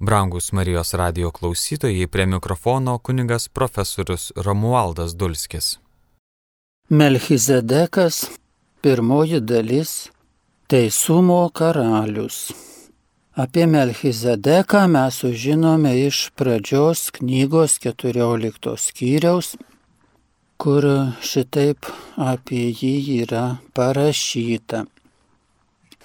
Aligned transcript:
Brangus 0.00 0.52
Marijos 0.52 0.94
radio 0.94 1.30
klausytojai 1.30 2.06
prie 2.06 2.26
mikrofono 2.26 2.98
kunigas 2.98 3.48
profesorius 3.48 4.32
Romualdas 4.36 5.16
Dulskis. 5.16 5.78
Melchizedekas, 6.88 8.26
pirmoji 8.80 9.40
dalis- 9.40 10.08
Teisumo 10.68 11.48
karalius. 11.48 12.52
Apie 13.34 13.66
Melchizedeką 13.66 14.86
mes 14.88 15.14
sužinome 15.14 16.06
iš 16.06 16.30
pradžios 16.36 17.10
knygos 17.10 17.78
14 17.78 18.76
skyriaus, 18.76 19.56
kur 20.56 20.84
šitaip 21.22 21.86
apie 22.16 22.70
jį 22.70 23.22
yra 23.22 23.56
parašyta. 23.74 24.84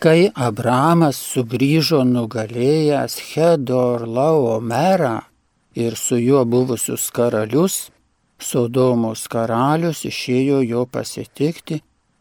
Kai 0.03 0.25
Abramas 0.35 1.15
sugrįžo 1.15 2.01
nugalėjęs 2.03 3.13
Hedor 3.29 4.01
Laomerą 4.03 5.13
ir 5.79 5.93
su 5.95 6.17
juo 6.19 6.41
buvusius 6.43 7.05
karalius, 7.15 7.75
Sodomos 8.35 9.21
karalius 9.31 10.01
išėjo 10.09 10.57
jo 10.67 10.81
pasitikti 10.91 11.77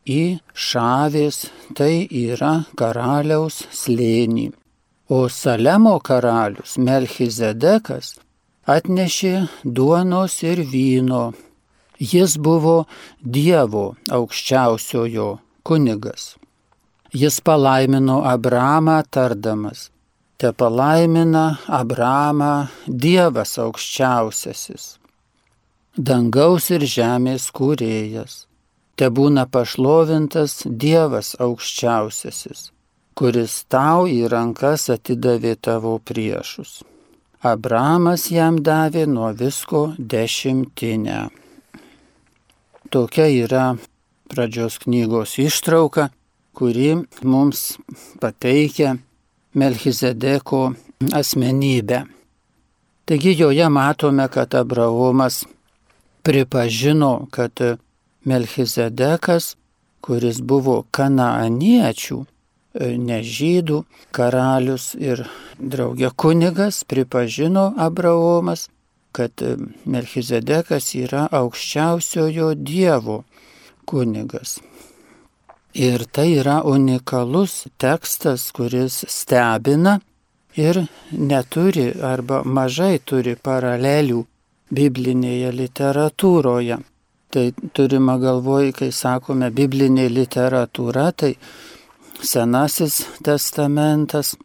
į 0.06 0.20
Šavės, 0.66 1.40
tai 1.74 2.06
yra 2.20 2.52
karaliaus 2.78 3.56
slėnį. 3.80 4.52
O 5.10 5.26
Salemo 5.26 5.96
karalius 6.10 6.76
Melchizedekas 6.78 8.12
atnešė 8.76 9.48
duonos 9.64 10.38
ir 10.46 10.62
vyno. 10.70 11.24
Jis 11.98 12.38
buvo 12.38 12.76
Dievo 13.18 13.84
aukščiausiojo 14.20 15.28
kunigas. 15.66 16.36
Jis 17.12 17.40
palaimino 17.40 18.22
Abramą 18.24 19.02
tardamas. 19.10 19.90
Te 20.38 20.52
palaimina 20.52 21.58
Abramą 21.68 22.68
Dievas 22.88 23.58
aukščiausiasis, 23.60 24.84
dangaus 25.98 26.70
ir 26.72 26.86
žemės 26.88 27.50
kūrėjas. 27.52 28.46
Te 28.96 29.10
būna 29.12 29.44
pašlovintas 29.44 30.62
Dievas 30.64 31.34
aukščiausiasis, 31.36 32.70
kuris 33.12 33.58
tau 33.68 34.08
į 34.08 34.32
rankas 34.32 34.88
atidavė 34.96 35.52
tavo 35.60 35.98
priešus. 36.00 36.80
Abramas 37.44 38.30
jam 38.32 38.62
davė 38.64 39.04
nuo 39.04 39.28
visko 39.36 39.84
dešimtinę. 39.98 41.20
Tokia 42.88 43.28
yra 43.44 43.68
pradžios 44.32 44.80
knygos 44.80 45.36
ištrauka 45.44 46.08
kuri 46.54 46.96
mums 47.22 47.78
pateikia 48.20 48.96
Melchizedeko 49.54 50.72
asmenybę. 51.12 52.04
Taigi 53.04 53.36
joje 53.36 53.68
matome, 53.68 54.28
kad 54.28 54.54
Abraomas 54.54 55.44
pripažino, 56.22 57.26
kad 57.30 57.60
Melchizedekas, 58.24 59.56
kuris 60.00 60.40
buvo 60.40 60.84
kanaaniečių, 60.90 62.18
ne 62.80 63.18
žydų 63.20 63.82
karalius 64.14 64.92
ir 64.94 65.26
draugė 65.58 66.12
kunigas, 66.16 66.84
pripažino 66.88 67.72
Abraomas, 67.76 68.68
kad 69.12 69.42
Melchizedekas 69.84 70.94
yra 70.96 71.26
aukščiausiojo 71.28 72.54
Dievo 72.54 73.24
kunigas. 73.84 74.60
Ir 75.74 76.04
tai 76.12 76.34
yra 76.36 76.60
unikalus 76.68 77.66
tekstas, 77.80 78.50
kuris 78.52 79.04
stebina 79.08 80.00
ir 80.56 80.82
neturi 81.12 81.86
arba 82.04 82.42
mažai 82.44 82.98
turi 82.98 83.36
paralelių 83.36 84.20
biblinėje 84.68 85.52
literatūroje. 85.56 86.78
Tai 87.32 87.44
turima 87.72 88.18
galvoj, 88.20 88.72
kai 88.76 88.90
sakome 88.92 89.48
biblinė 89.50 90.10
literatūra, 90.12 91.12
tai 91.16 91.36
Senasis 92.22 93.06
testamentas 93.24 94.36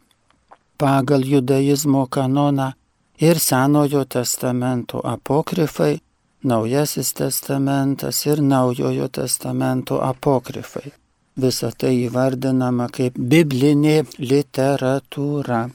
pagal 0.80 1.22
judaizmo 1.28 2.06
kanoną 2.10 2.72
ir 3.20 3.38
Senojo 3.38 4.04
testamento 4.04 5.02
apokrifai, 5.04 6.00
Naujasis 6.42 7.12
testamentas 7.14 8.26
ir 8.26 8.40
Naujojo 8.42 9.08
testamento 9.08 10.00
apokrifai. 10.00 10.92
Visa 11.38 11.70
tai 11.70 11.92
įvardinama 12.08 12.88
kaip 12.90 13.14
biblinė 13.14 14.02
literatūra. 14.18 15.68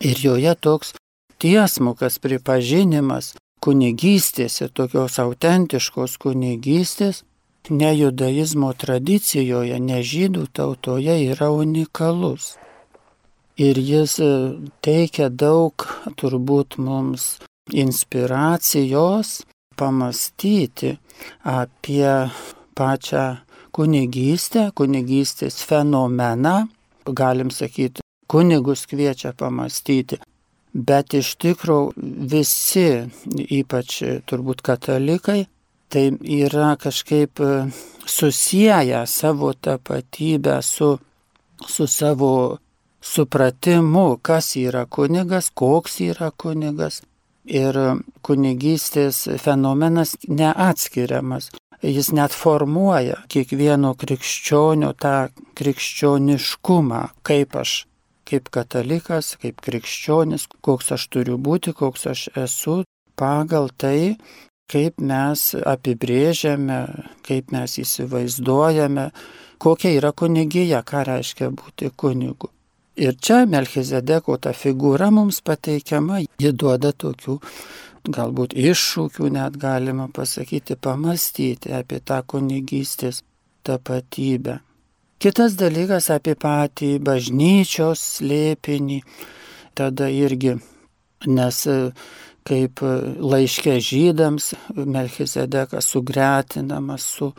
Ir 0.00 0.22
joje 0.26 0.54
toks 0.64 0.94
tiesmukas 1.42 2.16
pripažinimas 2.22 3.34
kunigystės 3.62 4.62
ir 4.64 4.72
tokios 4.72 5.18
autentiškos 5.22 6.16
kunigystės 6.22 7.22
ne 7.70 7.92
judaizmo 7.94 8.72
tradicijoje, 8.72 9.78
ne 9.78 10.00
žydų 10.02 10.48
tautoje 10.56 11.18
yra 11.30 11.50
unikalus. 11.52 12.56
Ir 13.60 13.78
jis 13.78 14.16
e, 14.24 14.32
teikia 14.80 15.28
daug 15.28 15.84
turbūt 16.16 16.78
mums 16.80 17.36
inspiracijos 17.70 19.42
pamastyti 19.76 20.96
apie 21.44 22.08
pačią 22.74 23.26
kunigystę, 23.72 24.70
kunigystės 24.76 25.62
fenomeną, 25.64 26.66
galim 27.06 27.50
sakyti, 27.50 28.04
kunigus 28.28 28.86
kviečia 28.86 29.32
pamastyti. 29.36 30.20
Bet 30.72 31.12
iš 31.12 31.34
tikrųjų 31.42 31.92
visi, 32.32 32.86
ypač 33.60 33.98
turbūt 34.28 34.62
katalikai, 34.64 35.42
tai 35.92 36.04
yra 36.24 36.76
kažkaip 36.80 37.42
susiję 38.08 39.02
savo 39.06 39.52
tapatybę 39.52 40.62
su, 40.62 40.96
su 41.68 41.86
savo 41.86 42.58
supratimu, 43.00 44.18
kas 44.22 44.56
yra 44.56 44.86
kunigas, 44.86 45.50
koks 45.52 46.00
yra 46.00 46.30
kunigas. 46.30 47.02
Ir 47.44 47.76
kunigystės 48.22 49.26
fenomenas 49.42 50.14
neatskiriamas 50.28 51.50
jis 51.82 52.12
net 52.14 52.34
formuoja 52.34 53.22
kiekvieno 53.32 53.94
krikščionio 53.98 54.92
tą 55.02 55.16
krikščioniškumą, 55.58 57.02
kaip 57.26 57.56
aš, 57.58 57.74
kaip 58.28 58.48
katalikas, 58.54 59.34
kaip 59.42 59.60
krikščionis, 59.64 60.46
koks 60.62 60.92
aš 60.96 61.08
turiu 61.12 61.38
būti, 61.42 61.74
koks 61.74 62.06
aš 62.12 62.28
esu, 62.44 62.82
pagal 63.18 63.70
tai, 63.76 64.16
kaip 64.72 65.02
mes 65.02 65.52
apibrėžiame, 65.58 66.80
kaip 67.26 67.52
mes 67.52 67.78
įsivaizduojame, 67.82 69.10
kokia 69.62 69.94
yra 69.98 70.12
kunigija, 70.16 70.82
ką 70.86 71.04
reiškia 71.10 71.50
būti 71.50 71.92
kunigu. 71.96 72.50
Ir 72.96 73.16
čia 73.16 73.46
Melchizedeko 73.48 74.36
ta 74.36 74.52
figūra 74.52 75.08
mums 75.10 75.40
pateikiama, 75.40 76.20
ji 76.40 76.52
duoda 76.52 76.92
tokių 76.92 77.38
galbūt 78.08 78.54
iššūkių 78.58 79.30
net 79.36 79.56
galima 79.60 80.08
pasakyti, 80.10 80.76
pamastyti 80.76 81.72
apie 81.74 82.00
tą 82.00 82.22
kunigystės 82.26 83.22
tapatybę. 83.62 84.58
Kitas 85.22 85.54
dalykas 85.54 86.10
apie 86.10 86.34
patį 86.34 86.96
bažnyčios 86.98 88.02
slėpinį, 88.16 88.98
tada 89.78 90.08
irgi, 90.10 90.56
nes 91.30 91.60
e, 91.70 91.76
kaip 92.42 92.82
laiškė 92.82 93.76
žydams 93.78 94.50
Melchizedekas 94.74 95.92
sugretinamas 95.94 97.06
su, 97.06 97.30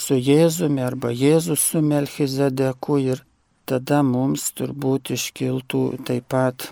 su 0.00 0.16
Jėzumi 0.16 0.80
arba 0.80 1.12
Jėzus 1.12 1.60
su 1.60 1.84
Melchizedeku 1.84 2.96
ir 3.12 3.20
tada 3.68 4.00
mums 4.00 4.48
turbūt 4.56 5.12
iškiltų 5.18 5.82
taip 6.08 6.30
pat 6.32 6.70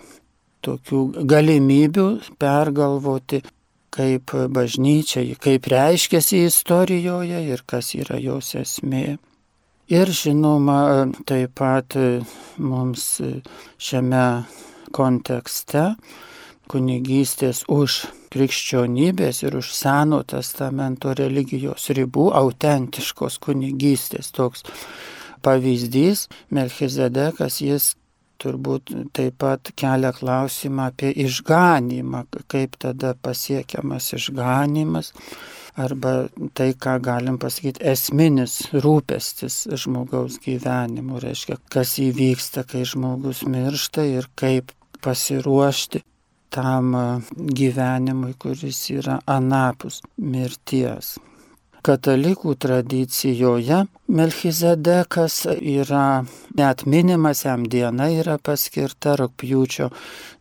tokių 0.67 1.03
galimybių 1.29 2.09
pergalvoti, 2.43 3.43
kaip 3.97 4.35
bažnyčia, 4.53 5.25
kaip 5.41 5.71
reiškiasi 5.73 6.45
istorijoje 6.51 7.41
ir 7.49 7.65
kas 7.67 7.95
yra 7.97 8.21
jos 8.21 8.55
esmė. 8.59 9.17
Ir 9.87 10.11
žinoma, 10.11 11.07
taip 11.31 11.55
pat 11.57 11.95
mums 12.59 13.05
šiame 13.79 14.27
kontekste 14.97 15.93
kunigystės 16.71 17.63
už 17.71 18.01
krikščionybės 18.35 19.45
ir 19.47 19.57
už 19.61 19.71
Seno 19.77 20.23
testamento 20.27 21.15
religijos 21.15 21.87
ribų 21.95 22.33
autentiškos 22.35 23.39
kunigystės 23.47 24.33
toks 24.35 24.67
pavyzdys 25.47 26.27
Melchizedekas, 26.51 27.61
jis 27.63 27.95
turbūt 28.43 28.93
taip 29.17 29.39
pat 29.43 29.73
kelia 29.79 30.13
klausimą 30.17 30.91
apie 30.91 31.13
išganimą, 31.27 32.25
kaip 32.53 32.79
tada 32.83 33.15
pasiekiamas 33.15 34.13
išganimas, 34.17 35.13
arba 35.77 36.29
tai, 36.57 36.73
ką 36.73 36.97
galim 37.05 37.39
pasakyti, 37.41 37.85
esminis 37.93 38.59
rūpestis 38.73 39.67
žmogaus 39.83 40.41
gyvenimu, 40.45 41.21
reiškia, 41.23 41.59
kas 41.73 41.97
įvyksta, 42.03 42.65
kai 42.69 42.85
žmogus 42.89 43.45
miršta 43.49 44.07
ir 44.09 44.29
kaip 44.39 44.73
pasiruošti 45.05 46.03
tam 46.57 46.95
gyvenimui, 47.37 48.35
kuris 48.41 48.87
yra 48.95 49.21
anapus 49.29 50.01
mirties. 50.17 51.17
Katalikų 51.87 52.57
tradicijoje 52.59 53.85
Melchizedekas 54.11 55.37
yra 55.55 56.25
net 56.59 56.83
minimas, 56.83 57.45
jam 57.47 57.67
diena 57.71 58.09
yra 58.11 58.41
paskirta 58.43 59.15
rūpjūčio 59.21 59.93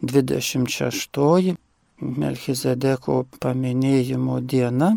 26 0.01 1.53
Melchizedeko 2.01 3.19
paminėjimo 3.43 4.39
diena. 4.41 4.95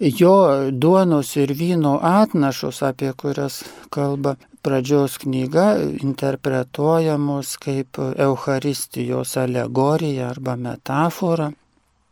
Jo 0.00 0.34
duonos 0.72 1.30
ir 1.40 1.54
vyno 1.56 1.94
atnašos, 2.02 2.82
apie 2.82 3.12
kurias 3.16 3.62
kalba 3.94 4.34
pradžios 4.66 5.16
knyga, 5.22 5.68
interpretuojamos 6.02 7.54
kaip 7.62 8.02
Euharistijos 8.26 9.36
alegorija 9.40 10.28
arba 10.34 10.56
metafora. 10.56 11.52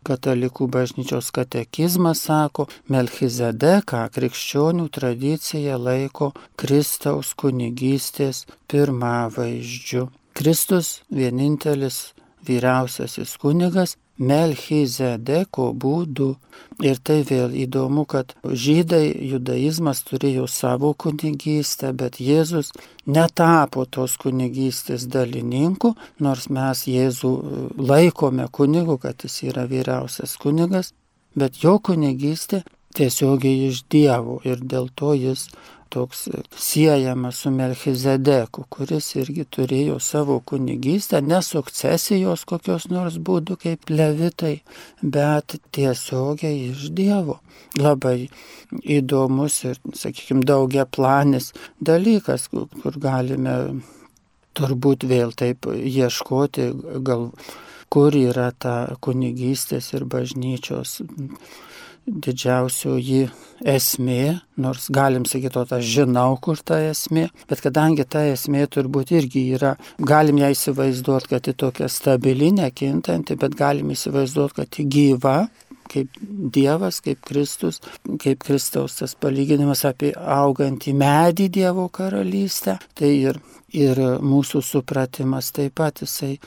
Katalikų 0.04 0.66
bažnyčios 0.68 1.30
katekizmas 1.32 2.26
sako, 2.28 2.66
Melchizedeką 2.92 4.02
krikščionių 4.12 4.90
tradicija 4.92 5.78
laiko 5.80 6.32
Kristaus 6.60 7.32
kunigystės 7.40 8.44
pirmavaizdžiu. 8.68 10.10
Kristus 10.36 10.98
vienintelis 11.08 12.12
vyriausiasis 12.44 13.36
kunigas 13.40 13.96
Melchizedeko 14.18 15.72
būdu. 15.74 16.34
Ir 16.82 16.98
tai 17.02 17.20
vėl 17.26 17.54
įdomu, 17.64 18.04
kad 18.06 18.34
žydai, 18.42 19.06
judaizmas 19.30 20.02
turėjo 20.06 20.46
savo 20.50 20.92
kunigystę, 20.94 21.92
bet 21.94 22.20
Jėzus 22.22 22.72
netapo 23.06 23.84
tos 23.86 24.16
kunigystės 24.18 25.06
dalininku, 25.10 25.94
nors 26.18 26.48
mes 26.50 26.86
Jėzų 26.90 27.32
laikome 27.78 28.48
kunigu, 28.50 28.98
kad 29.02 29.26
jis 29.26 29.42
yra 29.50 29.66
vyriausias 29.70 30.36
kunigas, 30.42 30.92
bet 31.34 31.62
jo 31.62 31.78
kunigystė 31.78 32.64
tiesiogiai 32.94 33.70
iš 33.70 33.84
Dievo 33.90 34.40
ir 34.46 34.62
dėl 34.62 34.90
to 34.94 35.14
jis 35.18 35.48
toks 35.94 36.26
siejamas 36.58 37.38
su 37.44 37.52
Melchizedeku, 37.54 38.66
kuris 38.72 39.12
irgi 39.20 39.46
turėjo 39.56 40.00
savo 40.02 40.40
kunigystę, 40.50 41.20
ne 41.22 41.40
sukcesijos 41.44 42.44
kokios 42.50 42.88
nors 42.90 43.18
būdų 43.28 43.58
kaip 43.64 43.90
levitai, 43.92 44.54
bet 45.02 45.56
tiesiogiai 45.74 46.70
iš 46.72 46.88
Dievo. 46.98 47.38
Labai 47.78 48.28
įdomus 48.96 49.60
ir, 49.68 49.78
sakykime, 49.94 50.44
daugia 50.46 50.86
planis 50.86 51.52
dalykas, 51.82 52.48
kur 52.50 52.98
galime 53.00 53.56
turbūt 54.54 55.06
vėl 55.10 55.34
taip 55.34 55.68
ieškoti, 55.74 56.70
gal 57.06 57.30
kur 57.94 58.14
yra 58.18 58.50
ta 58.58 58.74
kunigystės 59.04 59.92
ir 59.94 60.06
bažnyčios 60.10 60.98
didžiausioji 62.06 63.28
esmė, 63.64 64.40
nors 64.60 64.88
galim 64.92 65.24
sakyti, 65.28 65.58
o 65.60 65.64
aš 65.76 65.84
žinau, 65.96 66.36
kur 66.42 66.60
ta 66.60 66.80
esmė, 66.90 67.28
bet 67.48 67.62
kadangi 67.64 68.04
ta 68.04 68.24
esmė 68.28 68.66
turbūt 68.68 69.14
irgi 69.14 69.46
yra, 69.56 69.74
galim 69.98 70.40
ją 70.42 70.50
įsivaizduoti, 70.54 71.30
kad 71.32 71.48
ji 71.48 71.56
tokia 71.64 71.88
stabili, 71.88 72.50
nekintanti, 72.56 73.38
bet 73.40 73.56
galim 73.58 73.92
įsivaizduoti, 73.94 74.58
kad 74.60 74.80
ji 74.80 74.86
gyva, 74.96 75.38
kaip 75.90 76.20
Dievas, 76.54 77.00
kaip 77.04 77.20
Kristus, 77.24 77.80
kaip 78.20 78.44
Kristaus 78.44 78.98
tas 79.00 79.16
palyginimas 79.20 79.84
apie 79.88 80.12
augantį 80.16 80.94
medį 81.00 81.50
Dievo 81.58 81.88
karalystę, 81.92 82.78
tai 82.96 83.12
ir, 83.30 83.40
ir 83.72 84.00
mūsų 84.24 84.62
supratimas 84.64 85.52
taip 85.54 85.76
pat 85.80 86.04
jisai 86.04 86.38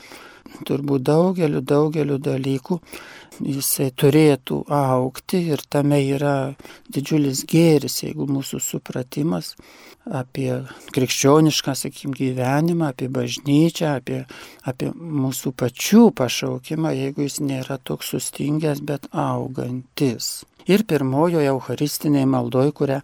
turbūt 0.68 1.06
daugeliu, 1.06 1.62
daugeliu 1.62 2.18
dalykų 2.22 2.80
jisai 3.44 3.90
turėtų 3.94 4.62
aukti 4.72 5.40
ir 5.52 5.62
tame 5.70 6.00
yra 6.02 6.54
didžiulis 6.90 7.44
gėris, 7.48 8.02
jeigu 8.02 8.26
mūsų 8.30 8.60
supratimas 8.62 9.54
apie 10.08 10.64
krikščionišką, 10.94 11.74
sakykim, 11.76 12.14
gyvenimą, 12.16 12.92
apie 12.94 13.10
bažnyčią, 13.12 13.98
apie, 14.00 14.22
apie 14.64 14.90
mūsų 14.94 15.52
pačių 15.58 16.08
pašaukimą, 16.16 16.94
jeigu 16.96 17.26
jis 17.26 17.40
nėra 17.44 17.78
toks 17.78 18.14
sustingęs, 18.14 18.80
bet 18.80 19.10
augantis. 19.12 20.46
Ir 20.68 20.84
pirmojoje 20.88 21.48
eucharistinėje 21.48 22.28
maldoje, 22.28 22.72
kurią 22.76 22.98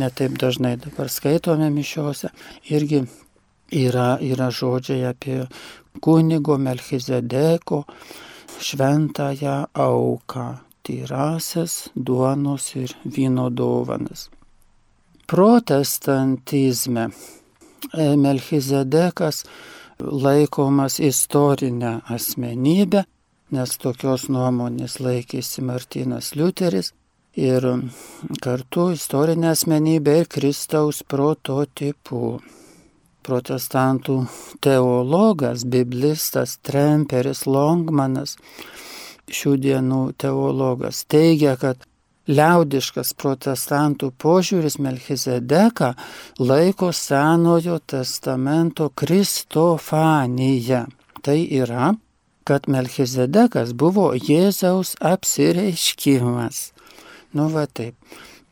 netaip 0.00 0.38
dažnai 0.38 0.74
dabar 0.82 1.10
skaitome 1.10 1.68
mišiuose, 1.74 2.32
irgi 2.74 3.04
yra, 3.74 4.18
yra 4.22 4.50
žodžiai 4.50 5.04
apie 5.10 5.44
kunigo 6.00 6.58
Melchizedeko 6.58 7.84
šventąją 8.60 9.56
auką, 9.74 10.44
tyrasias 10.82 11.88
duonos 11.96 12.74
ir 12.76 12.94
vyno 13.04 13.50
dovanas. 13.50 14.28
Protestantizme 15.26 17.08
e, 17.08 18.16
Melchizedekas 18.16 19.44
laikomas 19.98 21.00
istorinę 21.00 22.00
asmenybę, 22.08 23.04
nes 23.54 23.78
tokios 23.78 24.28
nuomonės 24.28 24.98
laikėsi 25.00 25.62
Martinas 25.62 26.34
Liuteris 26.34 26.92
ir 27.36 27.66
kartu 28.42 28.90
istorinė 28.94 29.52
asmenybė 29.54 30.18
ir 30.22 30.28
Kristaus 30.30 31.02
prototipu 31.02 32.38
protestantų 33.24 34.18
teologas, 34.64 35.64
biblistas 35.64 36.58
Tremperis 36.64 37.44
Longmanas, 37.48 38.36
šių 39.32 39.56
dienų 39.64 40.02
teologas, 40.20 41.02
teigia, 41.08 41.56
kad 41.60 41.82
liaudiškas 42.28 43.12
protestantų 43.20 44.10
požiūris 44.20 44.78
Melchizedeką 44.80 45.92
laiko 46.40 46.92
Senojo 46.92 47.78
testamento 47.86 48.90
Kristofanija. 48.96 50.84
Tai 51.24 51.38
yra, 51.40 51.94
kad 52.44 52.68
Melchizedekas 52.68 53.72
buvo 53.72 54.12
Jėzaus 54.16 54.94
apsireiškimas. 55.00 56.70
Nu 57.34 57.48
va 57.52 57.66
taip 57.66 57.96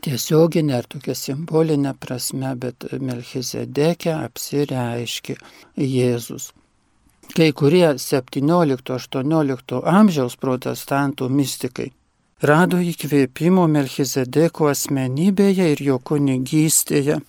tiesioginė 0.03 0.77
ar 0.81 0.89
tokia 0.91 1.15
simbolinė 1.19 1.95
prasme, 2.01 2.53
bet 2.59 2.89
Melchizedekė 2.93 4.13
apsireiškia 4.19 5.39
Jėzus. 5.79 6.51
Kai 7.33 7.53
kurie 7.57 7.87
17-18 8.03 9.83
amžiaus 9.89 10.37
protestantų 10.37 11.29
mystikai 11.33 11.93
rado 12.43 12.81
įkvėpimo 12.83 13.69
Melchizedeko 13.71 14.69
asmenybėje 14.73 15.69
ir 15.75 15.83
jo 15.87 15.99
kunigystėje. 16.03 17.21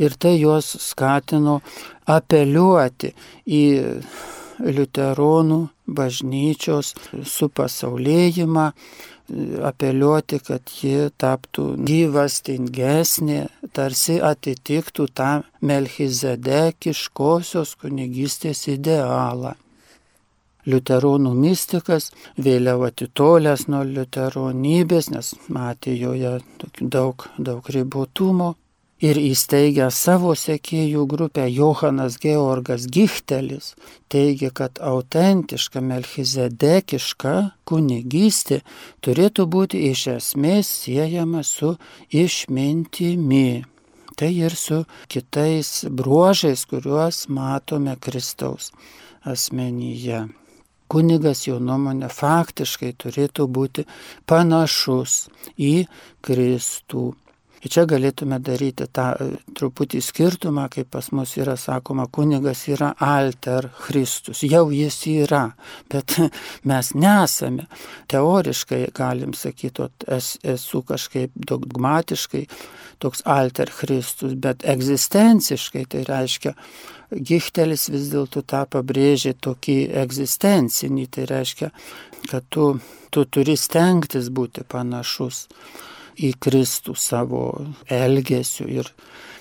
Ir 0.00 0.16
tai 0.16 0.38
juos 0.40 0.70
skatino 0.80 1.58
apeliuoti 2.08 3.12
į 3.44 3.64
liuteronų 4.64 5.58
bažnyčios 5.96 6.86
supasaulėjimą, 7.34 8.66
apeliuoti, 9.70 10.38
kad 10.42 10.62
ji 10.82 11.10
taptų 11.20 11.64
gyvastingesnė, 11.86 13.40
tarsi 13.76 14.20
atitiktų 14.24 15.06
tą 15.14 15.42
melchizedekiškosios 15.70 17.76
kunigystės 17.80 18.68
idealą. 18.72 19.54
Liuteronų 20.70 21.30
mystikas, 21.34 22.10
vėliau 22.36 22.82
atitolęs 22.84 23.66
nuo 23.72 23.80
liuteronybės, 23.86 25.08
nes 25.14 25.34
matė 25.48 25.94
joje 25.96 26.40
daug, 26.80 27.26
daug 27.38 27.70
ribotumo, 27.72 28.54
ir 29.00 29.16
įsteigę 29.16 29.88
savo 29.94 30.34
sekėjų 30.36 31.06
grupę 31.08 31.46
Johanas 31.48 32.18
Georgas 32.20 32.84
Gichtelis 32.86 33.72
teigia, 34.12 34.50
kad 34.52 34.80
autentiška 34.84 35.80
melchizedekiška 35.80 37.34
kunigystė 37.68 38.60
turėtų 39.04 39.46
būti 39.54 39.84
iš 39.90 40.06
esmės 40.18 40.72
siejama 40.84 41.42
su 41.46 41.76
išmintimi. 42.12 43.64
Tai 44.20 44.28
ir 44.28 44.52
su 44.52 44.82
kitais 45.08 45.86
bruožais, 45.88 46.66
kuriuos 46.68 47.24
matome 47.32 47.96
Kristaus 47.96 48.68
asmenyje. 49.24 50.26
Kunigas 50.90 51.46
jo 51.46 51.56
nuomonė 51.62 52.10
faktiškai 52.12 52.92
turėtų 53.00 53.46
būti 53.48 53.86
panašus 54.28 55.28
į 55.56 55.86
Kristų 56.26 57.04
Ir 57.60 57.68
čia 57.68 57.82
galėtume 57.84 58.38
daryti 58.40 58.86
tą 58.88 59.10
e, 59.20 59.26
truputį 59.56 60.00
skirtumą, 60.00 60.64
kaip 60.72 60.88
pas 60.94 61.10
mus 61.12 61.34
yra 61.36 61.58
sakoma, 61.60 62.06
kunigas 62.08 62.62
yra 62.72 62.94
alter 63.04 63.68
Kristus, 63.84 64.40
jau 64.48 64.70
jis 64.72 64.96
yra, 65.10 65.42
bet 65.92 66.16
mes 66.70 66.92
nesame. 66.96 67.66
Teoriškai 68.08 68.86
galim 68.96 69.34
sakyti, 69.36 69.90
es, 70.08 70.38
esu 70.40 70.80
kažkaip 70.88 71.36
dogmatiškai 71.36 72.46
toks 73.00 73.26
alter 73.28 73.72
Kristus, 73.76 74.38
bet 74.40 74.64
egzistenciškai 74.64 75.84
tai 75.92 76.06
reiškia, 76.08 76.56
Gichtelis 77.10 77.88
vis 77.90 78.06
dėlto 78.12 78.44
tą 78.46 78.62
pabrėžė 78.70 79.32
tokį 79.42 79.76
egzistencinį, 79.98 81.06
tai 81.10 81.24
reiškia, 81.26 81.72
kad 82.30 82.46
tu, 82.54 82.72
tu 83.10 83.24
turi 83.26 83.56
stengtis 83.58 84.30
būti 84.30 84.62
panašus 84.62 85.48
į 86.20 86.34
Kristų 86.42 86.94
savo 86.98 87.44
elgesiu 87.90 88.68
ir, 88.70 88.88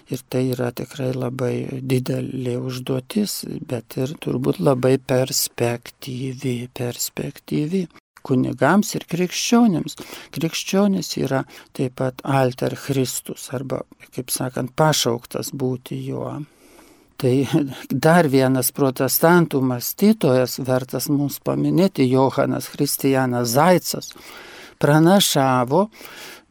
ir 0.10 0.24
tai 0.32 0.46
yra 0.54 0.72
tikrai 0.76 1.12
labai 1.16 1.82
didelė 1.82 2.58
užduotis, 2.62 3.42
bet 3.70 3.98
ir 4.00 4.16
turbūt 4.24 4.62
labai 4.64 4.98
perspektyvi, 5.00 6.58
perspektyvi 6.76 7.88
kunigams 8.26 8.94
ir 8.98 9.06
krikščionėms. 9.10 9.98
Krikščionis 10.36 11.16
yra 11.22 11.44
taip 11.76 11.98
pat 12.02 12.24
alter 12.24 12.76
Kristus 12.80 13.50
arba, 13.56 13.84
kaip 14.16 14.32
sakant, 14.34 14.76
pašauktas 14.78 15.54
būti 15.56 16.00
juo. 16.10 16.40
Tai 17.20 17.34
dar 18.08 18.30
vienas 18.32 18.72
protestantų 18.76 19.60
mąstytojas, 19.74 20.60
vertas 20.64 21.10
mums 21.12 21.42
paminėti, 21.44 22.08
Johanas 22.08 22.70
Kristijanas 22.72 23.52
Zaicas, 23.58 24.14
pranašavo, 24.80 25.90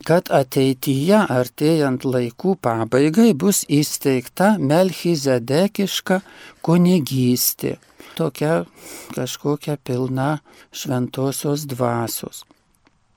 kad 0.06 0.30
ateityje, 0.34 1.24
artėjant 1.32 2.04
laikų 2.06 2.56
pabaigai, 2.62 3.32
bus 3.34 3.64
įsteigta 3.68 4.54
Melchizedekiška 4.58 6.20
kunigystė, 6.62 7.76
tokia 8.18 8.62
kažkokia 9.16 9.78
pilna 9.82 10.38
šventosios 10.70 11.66
dvasios. 11.70 12.44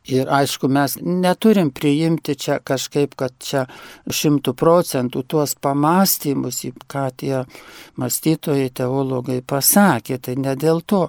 Ir 0.09 0.25
aišku, 0.33 0.65
mes 0.67 0.95
neturim 1.01 1.69
priimti 1.69 2.33
čia 2.35 2.55
kažkaip, 2.65 3.13
kad 3.15 3.35
čia 3.37 3.67
šimtų 4.09 4.55
procentų 4.57 5.21
tuos 5.29 5.53
pamastymus, 5.61 6.63
ką 6.89 7.03
tie 7.21 7.43
mąstytojai, 8.01 8.71
teologai 8.73 9.43
pasakė, 9.45 10.17
tai 10.17 10.33
ne 10.41 10.55
dėl 10.57 10.81
to 10.81 11.03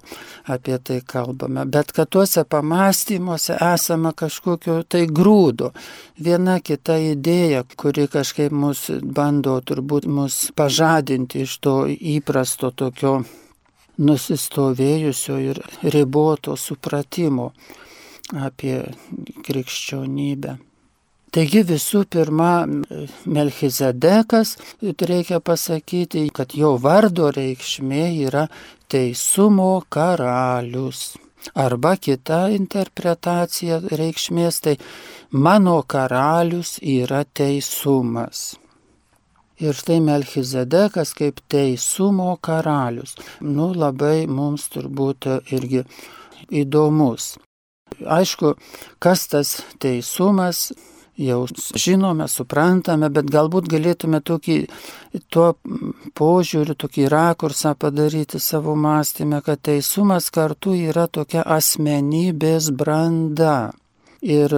apie 0.44 0.76
tai 0.76 0.98
kalbame, 1.08 1.64
bet 1.64 1.94
kad 1.96 2.10
tuose 2.12 2.44
pamastymuose 2.44 3.56
esama 3.56 4.12
kažkokio 4.12 4.82
tai 4.84 5.06
grūdo. 5.08 5.70
Viena 6.20 6.58
kita 6.60 6.98
idėja, 7.00 7.64
kuri 7.76 8.04
kažkaip 8.12 8.52
mus 8.52 8.90
bando 9.02 9.56
turbūt 9.64 10.04
mus 10.04 10.50
pažadinti 10.52 11.46
iš 11.46 11.54
to 11.64 11.78
įprasto 11.88 12.74
tokio 12.76 13.22
nusistovėjusio 13.96 15.38
ir 15.40 15.62
riboto 15.96 16.58
supratimo 16.60 17.54
apie 18.32 18.76
krikščionybę. 19.46 20.58
Taigi 21.32 21.62
visų 21.64 22.02
pirma, 22.12 22.66
Melchizedekas, 23.24 24.50
reikia 24.82 25.38
pasakyti, 25.40 26.26
kad 26.36 26.52
jo 26.52 26.74
vardo 26.76 27.30
reikšmė 27.32 28.02
yra 28.26 28.42
teisumo 28.92 29.80
karalius. 29.88 31.14
Arba 31.56 31.94
kita 31.96 32.50
interpretacija 32.52 33.78
reikšmės, 33.88 34.58
tai 34.60 34.74
mano 35.32 35.78
karalius 35.88 36.76
yra 36.84 37.22
teisumas. 37.24 38.42
Ir 39.62 39.72
štai 39.78 40.02
Melchizedekas 40.04 41.14
kaip 41.16 41.40
teisumo 41.48 42.34
karalius. 42.44 43.16
Nu, 43.40 43.70
labai 43.72 44.26
mums 44.28 44.68
turbūt 44.74 45.30
irgi 45.48 45.86
įdomus. 46.60 47.32
Aišku, 48.00 48.54
kas 49.02 49.26
tas 49.32 49.60
teisumas, 49.82 50.70
jau 51.16 51.44
žinome, 51.76 52.26
suprantame, 52.28 53.10
bet 53.12 53.28
galbūt 53.30 53.68
galėtume 53.70 54.22
tokį 54.24 54.56
tuo 55.32 55.52
požiūriu, 56.18 56.76
tokį 56.78 57.08
rakursą 57.12 57.74
padaryti 57.78 58.40
savo 58.40 58.74
mąstymę, 58.76 59.42
kad 59.44 59.60
teisumas 59.60 60.30
kartu 60.32 60.74
yra 60.76 61.06
tokia 61.08 61.44
asmenybės 61.44 62.72
branda. 62.72 63.72
Ir 64.22 64.52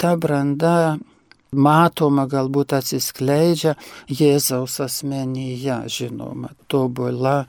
ta 0.00 0.14
branda 0.16 0.96
matoma, 1.52 2.26
galbūt 2.30 2.74
atsiskleidžia 2.78 3.74
Jėzaus 4.10 4.78
asmenyje, 4.84 5.76
žinoma, 5.90 6.52
tobula 6.70 7.44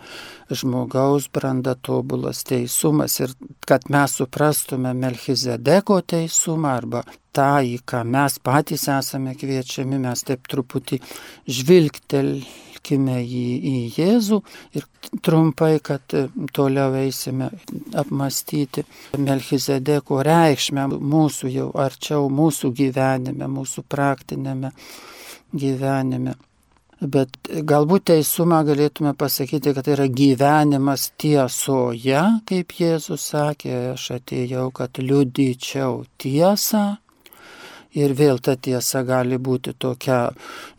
žmogaus 0.49 1.29
branda, 1.33 1.75
tobulas 1.75 2.43
teisumas 2.47 3.19
ir 3.21 3.35
kad 3.67 3.87
mes 3.93 4.17
suprastume 4.17 4.93
Melchizedeko 4.97 6.01
teisumą 6.01 6.75
arba 6.79 7.03
tą, 7.35 7.61
į 7.63 7.79
ką 7.87 8.03
mes 8.07 8.39
patys 8.43 8.87
esame 8.91 9.35
kviečiami, 9.37 10.01
mes 10.01 10.25
taip 10.27 10.49
truputį 10.51 10.99
žvilgtelėtume 11.47 12.69
Pažvelkime 12.81 13.21
į, 13.21 13.45
į 13.61 13.93
Jėzų 13.95 14.41
ir 14.75 14.85
trumpai, 15.21 15.79
kad 15.83 16.01
toliau 16.53 16.95
eisime 16.95 17.49
apmastyti 17.93 18.83
Melchizedeko 19.17 20.21
reikšmę 20.23 20.87
mūsų 20.97 21.51
jau 21.51 21.71
arčiau, 21.73 22.29
mūsų 22.29 22.71
gyvenime, 22.73 23.47
mūsų 23.47 23.83
praktinėme 23.87 24.71
gyvenime. 25.53 26.35
Bet 27.01 27.29
galbūt 27.49 28.11
teisumą 28.11 28.63
galėtume 28.63 29.15
pasakyti, 29.17 29.73
kad 29.73 29.85
tai 29.85 29.95
yra 29.95 30.07
gyvenimas 30.07 31.11
tiesoje, 31.17 32.21
kaip 32.45 32.71
Jėzus 32.77 33.31
sakė, 33.31 33.93
aš 33.95 34.11
atėjau, 34.19 34.71
kad 34.71 34.97
liudyčiau 35.01 36.05
tiesą 36.21 36.97
Ir 37.99 38.13
vėl 38.15 38.39
ta 38.39 38.55
tiesa 38.55 39.01
gali 39.03 39.35
būti 39.35 39.73
tokia, 39.75 40.29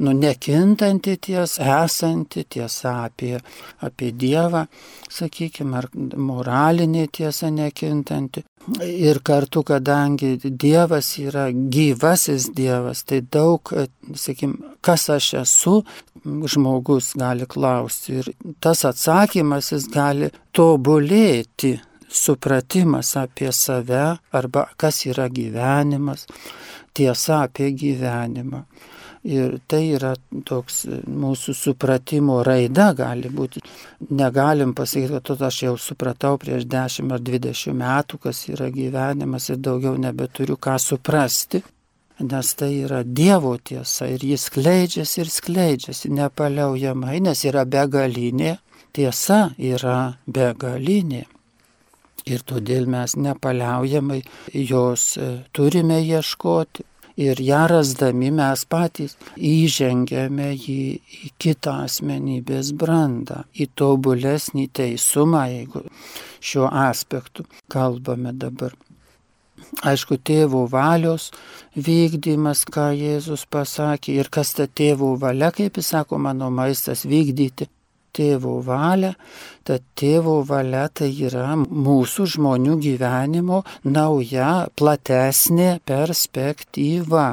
nu, 0.01 0.15
nekintanti 0.17 1.19
tiesa, 1.21 1.83
esanti 1.85 2.47
tiesa 2.49 3.03
apie, 3.05 3.35
apie 3.85 4.13
Dievą, 4.17 4.65
sakykime, 5.13 5.83
ar 5.83 5.91
moralinė 6.17 7.09
tiesa 7.13 7.51
nekintanti. 7.53 8.47
Ir 8.81 9.21
kartu, 9.27 9.65
kadangi 9.67 10.39
Dievas 10.41 11.13
yra 11.21 11.51
gyvasis 11.53 12.49
Dievas, 12.57 13.05
tai 13.05 13.21
daug, 13.21 13.75
sakykime, 14.15 14.77
kas 14.81 15.09
aš 15.13 15.33
esu, 15.43 15.77
žmogus 16.25 17.13
gali 17.19 17.45
klausti. 17.51 18.23
Ir 18.23 18.33
tas 18.63 18.87
atsakymas 18.89 19.73
jis 19.75 19.89
gali 19.93 20.33
tobulėti 20.55 21.77
supratimas 22.13 23.17
apie 23.17 23.53
save 23.53 24.19
arba 24.31 24.67
kas 24.77 25.07
yra 25.07 25.29
gyvenimas, 25.29 26.27
tiesa 26.95 27.43
apie 27.49 27.73
gyvenimą. 27.73 28.65
Ir 29.23 29.61
tai 29.71 29.85
yra 29.95 30.17
toks 30.45 30.81
mūsų 31.07 31.53
supratimo 31.55 32.41
raida 32.43 32.89
gali 32.99 33.31
būti. 33.31 33.61
Negalim 34.11 34.73
pasakyti, 34.75 35.21
kad 35.23 35.45
aš 35.47 35.61
jau 35.63 35.77
supratau 35.79 36.41
prieš 36.43 36.67
10 36.67 37.15
ar 37.15 37.23
20 37.23 37.77
metų, 37.79 38.19
kas 38.25 38.41
yra 38.51 38.67
gyvenimas 38.75 39.47
ir 39.53 39.61
daugiau 39.63 39.95
nebeturiu 39.95 40.59
ką 40.59 40.75
suprasti. 40.83 41.63
Nes 42.23 42.51
tai 42.55 42.73
yra 42.83 43.03
Dievo 43.07 43.55
tiesa 43.59 44.09
ir 44.11 44.23
jis 44.27 44.49
skleidžiasi 44.51 45.23
ir 45.23 45.31
skleidžiasi 45.31 46.11
nepaliaujamai, 46.19 47.21
nes 47.23 47.45
yra 47.47 47.63
begalinė. 47.65 48.57
Tiesa 48.93 49.53
yra 49.57 50.19
begalinė. 50.27 51.23
Ir 52.31 52.43
todėl 52.47 52.87
mes 52.91 53.17
nepaliaujamai 53.19 54.23
jos 54.55 55.17
e, 55.19 55.29
turime 55.53 56.01
ieškoti. 56.03 56.87
Ir 57.23 57.41
ją 57.45 57.67
rasdami 57.69 58.31
mes 58.33 58.63
patys 58.65 59.19
įžengėme 59.37 60.47
į, 60.57 60.79
į 60.97 61.33
kitą 61.43 61.75
asmenybės 61.85 62.71
brandą, 62.73 63.43
į 63.53 63.67
tobulesnį 63.77 64.65
teisumą, 64.73 65.43
jeigu 65.53 65.83
šiuo 66.41 66.71
aspektu 66.87 67.45
kalbame 67.69 68.33
dabar. 68.33 68.73
Aišku, 69.85 70.17
tėvų 70.25 70.65
valios 70.73 71.29
vykdymas, 71.77 72.65
ką 72.65 72.89
Jėzus 72.97 73.45
pasakė, 73.45 74.17
ir 74.23 74.33
kas 74.33 74.57
ta 74.57 74.65
tėvų 74.65 75.13
valia, 75.21 75.53
kaip 75.53 75.77
jis 75.77 75.93
sako, 75.93 76.19
mano 76.21 76.49
maistas 76.49 77.05
vykdyti 77.09 77.69
tėvo 78.17 78.59
valią, 78.67 79.13
tad 79.67 79.85
tėvo 79.99 80.41
valia 80.49 80.89
tai 80.89 81.11
yra 81.29 81.55
mūsų 81.59 82.29
žmonių 82.37 82.77
gyvenimo 82.83 83.63
nauja, 83.85 84.69
platesnė 84.77 85.79
perspektyva 85.89 87.31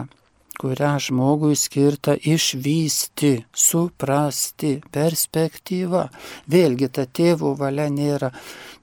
kurią 0.60 0.98
žmogui 1.00 1.56
skirta 1.56 2.18
išvysti, 2.20 3.32
suprasti, 3.56 4.74
perspektyva. 4.92 6.10
Vėlgi 6.52 6.90
ta 6.96 7.06
tėvo 7.08 7.54
valia 7.60 7.88
nėra 7.94 8.34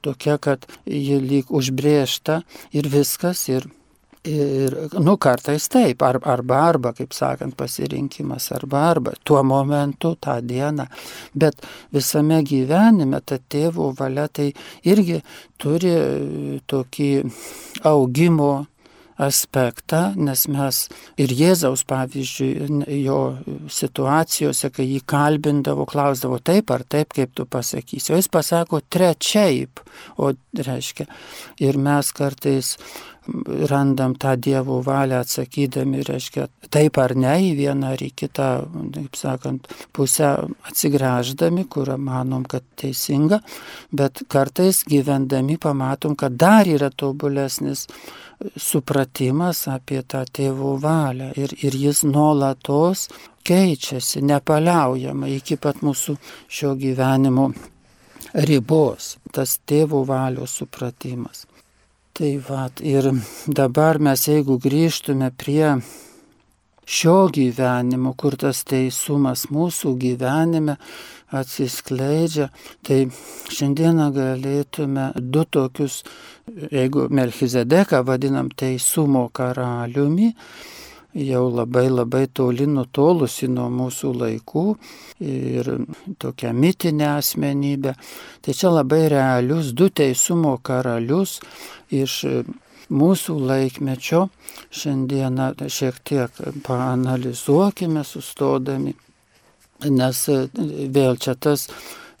tokia, 0.01 0.39
kad 0.41 0.65
ji 0.85 1.19
lyg 1.21 1.53
užbrėžta 1.53 2.41
ir 2.73 2.89
viskas, 2.89 3.45
ir 3.53 3.69
Ir, 4.27 4.73
nu, 4.99 5.15
kartais 5.21 5.69
taip, 5.71 6.01
arba, 6.03 6.33
arba, 6.33 6.61
arba, 6.67 6.91
kaip 6.97 7.13
sakant, 7.15 7.55
pasirinkimas, 7.55 8.49
arba, 8.55 8.83
arba, 8.91 9.13
tuo 9.23 9.43
momentu, 9.47 10.15
tą 10.19 10.39
dieną. 10.43 10.87
Bet 11.37 11.63
visame 11.95 12.41
gyvenime 12.43 13.21
ta 13.23 13.37
tėvų 13.39 13.93
valia 13.99 14.27
tai 14.27 14.49
irgi 14.83 15.21
turi 15.61 15.93
tokį 16.67 17.11
augimo 17.87 18.65
aspektą, 19.17 20.11
nes 20.15 20.45
mes 20.51 20.83
ir 21.17 21.33
Jėzaus, 21.33 21.83
pavyzdžiui, 21.89 22.83
jo 23.01 23.19
situacijose, 23.73 24.69
kai 24.73 24.85
jį 24.85 25.01
kalbindavo, 25.09 25.87
klausdavo 25.89 26.37
taip 26.37 26.69
ar 26.73 26.85
taip, 26.85 27.15
kaip 27.17 27.33
tu 27.37 27.47
pasakysi. 27.49 28.13
O 28.13 28.19
jis 28.19 28.29
pasako 28.29 28.83
trečiaip, 28.93 29.81
o 30.21 30.31
reiškia, 30.53 31.07
ir 31.65 31.81
mes 31.81 32.13
kartais 32.13 32.75
randam 33.69 34.15
tą 34.15 34.35
Dievo 34.41 34.81
valią 34.83 35.21
atsakydami, 35.23 36.03
reiškia, 36.07 36.47
taip 36.73 36.99
ar 37.01 37.15
ne, 37.15 37.33
į 37.49 37.51
vieną 37.57 37.93
ar 37.95 38.03
į 38.03 38.11
kitą, 38.17 38.49
kaip 38.95 39.17
sakant, 39.19 39.67
pusę 39.95 40.29
atsigręždami, 40.69 41.67
kur 41.71 41.93
manom, 41.97 42.45
kad 42.49 42.65
teisinga, 42.79 43.41
bet 43.91 44.23
kartais 44.31 44.83
gyvendami 44.87 45.57
pamatom, 45.61 46.15
kad 46.19 46.37
dar 46.39 46.67
yra 46.67 46.89
tobulesnis 46.89 47.87
supratimas 48.55 49.63
apie 49.71 50.03
tą 50.05 50.21
tėvų 50.29 50.75
valią 50.81 51.31
ir, 51.39 51.55
ir 51.57 51.75
jis 51.75 52.03
nuolatos 52.05 53.07
keičiasi 53.47 54.21
nepaliaujamai 54.27 55.33
iki 55.39 55.57
pat 55.61 55.81
mūsų 55.85 56.17
šio 56.51 56.75
gyvenimo 56.77 57.49
ribos, 58.47 59.15
tas 59.33 59.57
tėvų 59.65 60.03
valios 60.05 60.57
supratimas. 60.61 61.47
Tai 62.17 62.31
va, 62.41 62.63
ir 62.81 63.11
dabar 63.45 63.99
mes 64.01 64.23
jeigu 64.25 64.55
grįžtume 64.57 65.29
prie 65.37 65.75
šio 66.87 67.27
gyvenimo, 67.29 68.15
kur 68.17 68.33
tas 68.41 68.63
teisumas 68.65 69.45
mūsų 69.53 69.93
gyvenime 70.01 70.79
atsiskleidžia, 71.37 72.47
tai 72.81 73.03
šiandieną 73.53 74.09
galėtume 74.15 75.11
du 75.19 75.45
tokius 75.45 76.01
Jeigu 76.71 77.07
Melchizedeką 77.09 78.03
vadinam 78.07 78.49
teisumo 78.55 79.25
karaliumi, 79.35 80.29
jau 81.17 81.47
labai 81.49 81.89
labai 81.89 82.27
toli 82.27 82.67
nutolusi 82.69 83.47
nuo 83.49 83.67
mūsų 83.73 84.11
laikų 84.21 84.65
ir 85.25 85.71
tokia 86.21 86.53
mitinė 86.53 87.09
asmenybė. 87.15 87.95
Tai 88.41 88.55
čia 88.59 88.71
labai 88.73 89.07
realius 89.13 89.73
du 89.73 89.89
teisumo 89.89 90.57
karalius 90.61 91.39
iš 91.89 92.21
mūsų 92.93 93.37
laikmečio. 93.49 94.27
Šiandieną 94.71 95.51
šiek 95.67 95.99
tiek 96.05 96.41
paanalizuokime 96.67 98.05
sustodami, 98.07 98.93
nes 99.89 100.23
vėl 100.93 101.17
čia 101.17 101.35
tas 101.35 101.67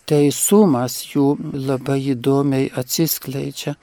teisumas 0.07 1.01
jų 1.13 1.35
labai 1.53 1.99
įdomiai 2.15 2.69
atsiskleidžia 2.81 3.75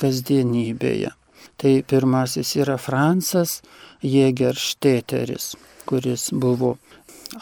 kasdienybėje. 0.00 1.14
Tai 1.56 1.72
pirmasis 1.88 2.52
yra 2.60 2.76
Francas 2.76 3.62
Jėgeršteteris, 4.04 5.54
kuris 5.88 6.28
buvo 6.32 6.76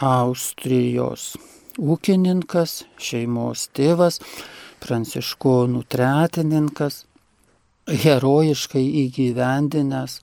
Austrijos 0.00 1.32
ūkininkas, 1.78 2.84
šeimos 3.00 3.68
tėvas, 3.74 4.20
pranciškonų 4.84 5.82
tretininkas, 5.90 7.04
herojiškai 7.88 8.84
įgyvendinęs 9.04 10.20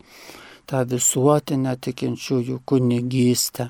tą 0.69 0.83
visuotinę 0.87 1.75
tikinčiųjų 1.83 2.61
kunigystę 2.65 3.67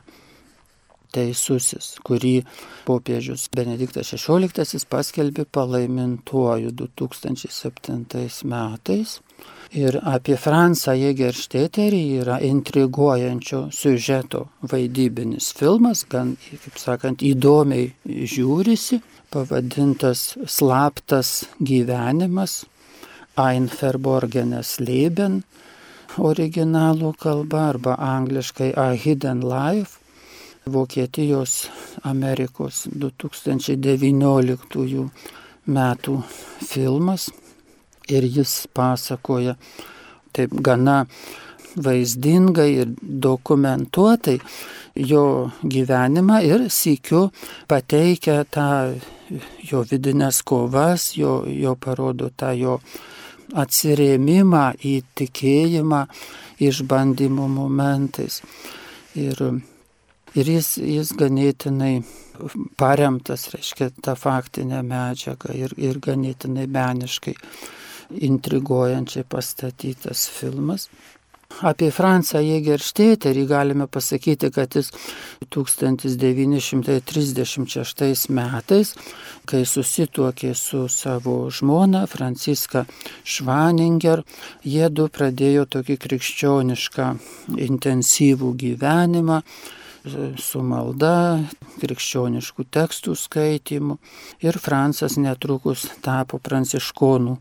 teisusis, 1.12 1.96
kurį 2.08 2.36
popiežius 2.88 3.50
Benediktas 3.52 4.14
XVI 4.16 4.86
paskelbė 4.92 5.46
palaimintuoju 5.52 6.72
2007 6.72 8.06
metais. 8.48 9.18
Ir 9.72 9.96
apie 10.04 10.36
Fransą 10.36 10.92
Jėgeršteterį 11.00 12.20
yra 12.20 12.44
intriguojančio 12.44 13.72
siužeto 13.72 14.52
vaidybinis 14.68 15.56
filmas, 15.56 16.04
gan, 16.12 16.36
kaip 16.44 16.76
sakant, 16.76 17.24
įdomiai 17.24 17.96
žiūrisi, 18.04 19.00
pavadintas 19.32 20.36
Slaptas 20.44 21.48
gyvenimas, 21.64 22.68
Einferborgenes 23.40 24.84
Leben, 24.84 25.48
originalų 26.20 27.16
kalba 27.16 27.70
arba 27.70 27.96
angliškai 27.96 28.76
A 28.76 28.92
Hidden 28.92 29.40
Life. 29.48 30.04
Vokietijos 30.68 31.72
Amerikos 32.04 32.92
2019 32.92 35.08
metų 35.66 36.24
filmas 36.60 37.32
ir 38.12 38.28
jis 38.28 38.68
pasakoja 38.74 39.56
taip 40.36 40.54
gana 40.64 41.06
vaizdingai 41.84 42.70
ir 42.84 42.92
dokumentuotai 43.00 44.38
jo 44.96 45.24
gyvenimą 45.64 46.42
ir 46.48 46.68
sikiu 46.70 47.30
pateikia 47.68 48.44
tą 48.52 48.68
jo 49.72 49.86
vidinės 49.88 50.42
kovas, 50.44 51.14
jo, 51.16 51.42
jo 51.48 51.76
parodo 51.80 52.30
tą 52.36 52.52
jo 52.60 52.80
atsirėmimą 53.56 54.66
į 54.88 54.96
tikėjimą 55.16 56.06
išbandymų 56.68 57.48
momentais. 57.52 58.42
Ir 59.16 59.40
Ir 60.32 60.48
jis, 60.48 60.78
jis 60.80 61.10
ganėtinai 61.20 62.06
paremtas, 62.80 63.50
reiškia, 63.52 63.90
tą 64.00 64.14
faktinę 64.16 64.80
medžiagą 64.88 65.52
ir, 65.58 65.74
ir 65.76 66.00
ganėtinai 66.00 66.70
meniškai 66.72 67.34
intriguojančiai 68.18 69.26
pastatytas 69.30 70.28
filmas. 70.30 70.90
Apie 71.60 71.90
Fransą 71.92 72.40
Jėgerštėterį 72.40 73.42
galime 73.50 73.84
pasakyti, 73.92 74.48
kad 74.56 74.72
jis 74.78 74.92
1936 75.52 78.30
metais, 78.32 78.96
kai 79.46 79.66
susituokė 79.68 80.56
su 80.56 80.88
savo 80.90 81.50
žmona 81.52 82.08
Franciska 82.08 82.86
Švaninger, 83.24 84.24
jie 84.64 84.90
du 84.90 85.08
pradėjo 85.12 85.66
tokį 85.76 85.98
krikščionišką 86.08 87.16
intensyvų 87.68 88.54
gyvenimą 88.64 89.42
su 90.42 90.62
malda, 90.66 91.44
krikščioniškų 91.82 92.66
tekstų 92.74 93.14
skaitimu. 93.18 93.98
Ir 94.42 94.58
Francas 94.62 95.18
netrukus 95.22 95.86
tapo 96.02 96.40
pranciškonų 96.42 97.38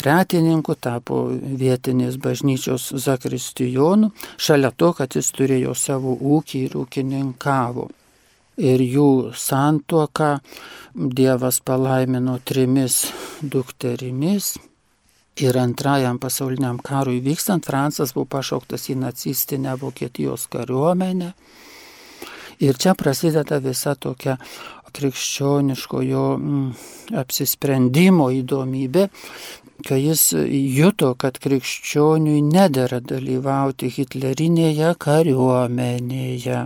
tretininku, 0.00 0.74
tapo 0.74 1.26
vietinės 1.30 2.18
bažnyčios 2.22 2.90
zakristijonu, 3.04 4.10
šalia 4.40 4.72
to, 4.72 4.92
kad 4.96 5.14
jis 5.16 5.30
turėjo 5.36 5.74
savo 5.76 6.16
ūkį 6.16 6.64
ir 6.66 6.76
ūkininkavo. 6.80 7.88
Ir 8.60 8.82
jų 8.84 9.32
santuoką 9.38 10.32
Dievas 10.90 11.60
palaimino 11.64 12.40
trimis 12.44 13.06
dukterimis. 13.40 14.56
Ir 15.40 15.56
antrajam 15.56 16.18
pasauliniam 16.20 16.80
karui 16.84 17.22
vykstant, 17.24 17.64
Francas 17.64 18.12
buvo 18.12 18.26
pašauktas 18.34 18.90
į 18.92 18.98
nacistinę 19.00 19.78
Vokietijos 19.80 20.48
kariuomenę. 20.52 21.30
Ir 22.60 22.76
čia 22.76 22.92
prasideda 22.94 23.56
visa 23.64 23.94
tokia 23.96 24.36
krikščioniškojo 24.96 26.24
mm, 26.36 26.66
apsisprendimo 27.22 28.28
įdomybė, 28.36 29.06
kai 29.86 30.00
jis 30.02 30.24
juto, 30.76 31.14
kad 31.16 31.38
krikščioniui 31.40 32.42
nedėra 32.44 33.00
dalyvauti 33.00 33.88
hitlerinėje 33.94 34.92
kariuomenėje. 35.06 36.60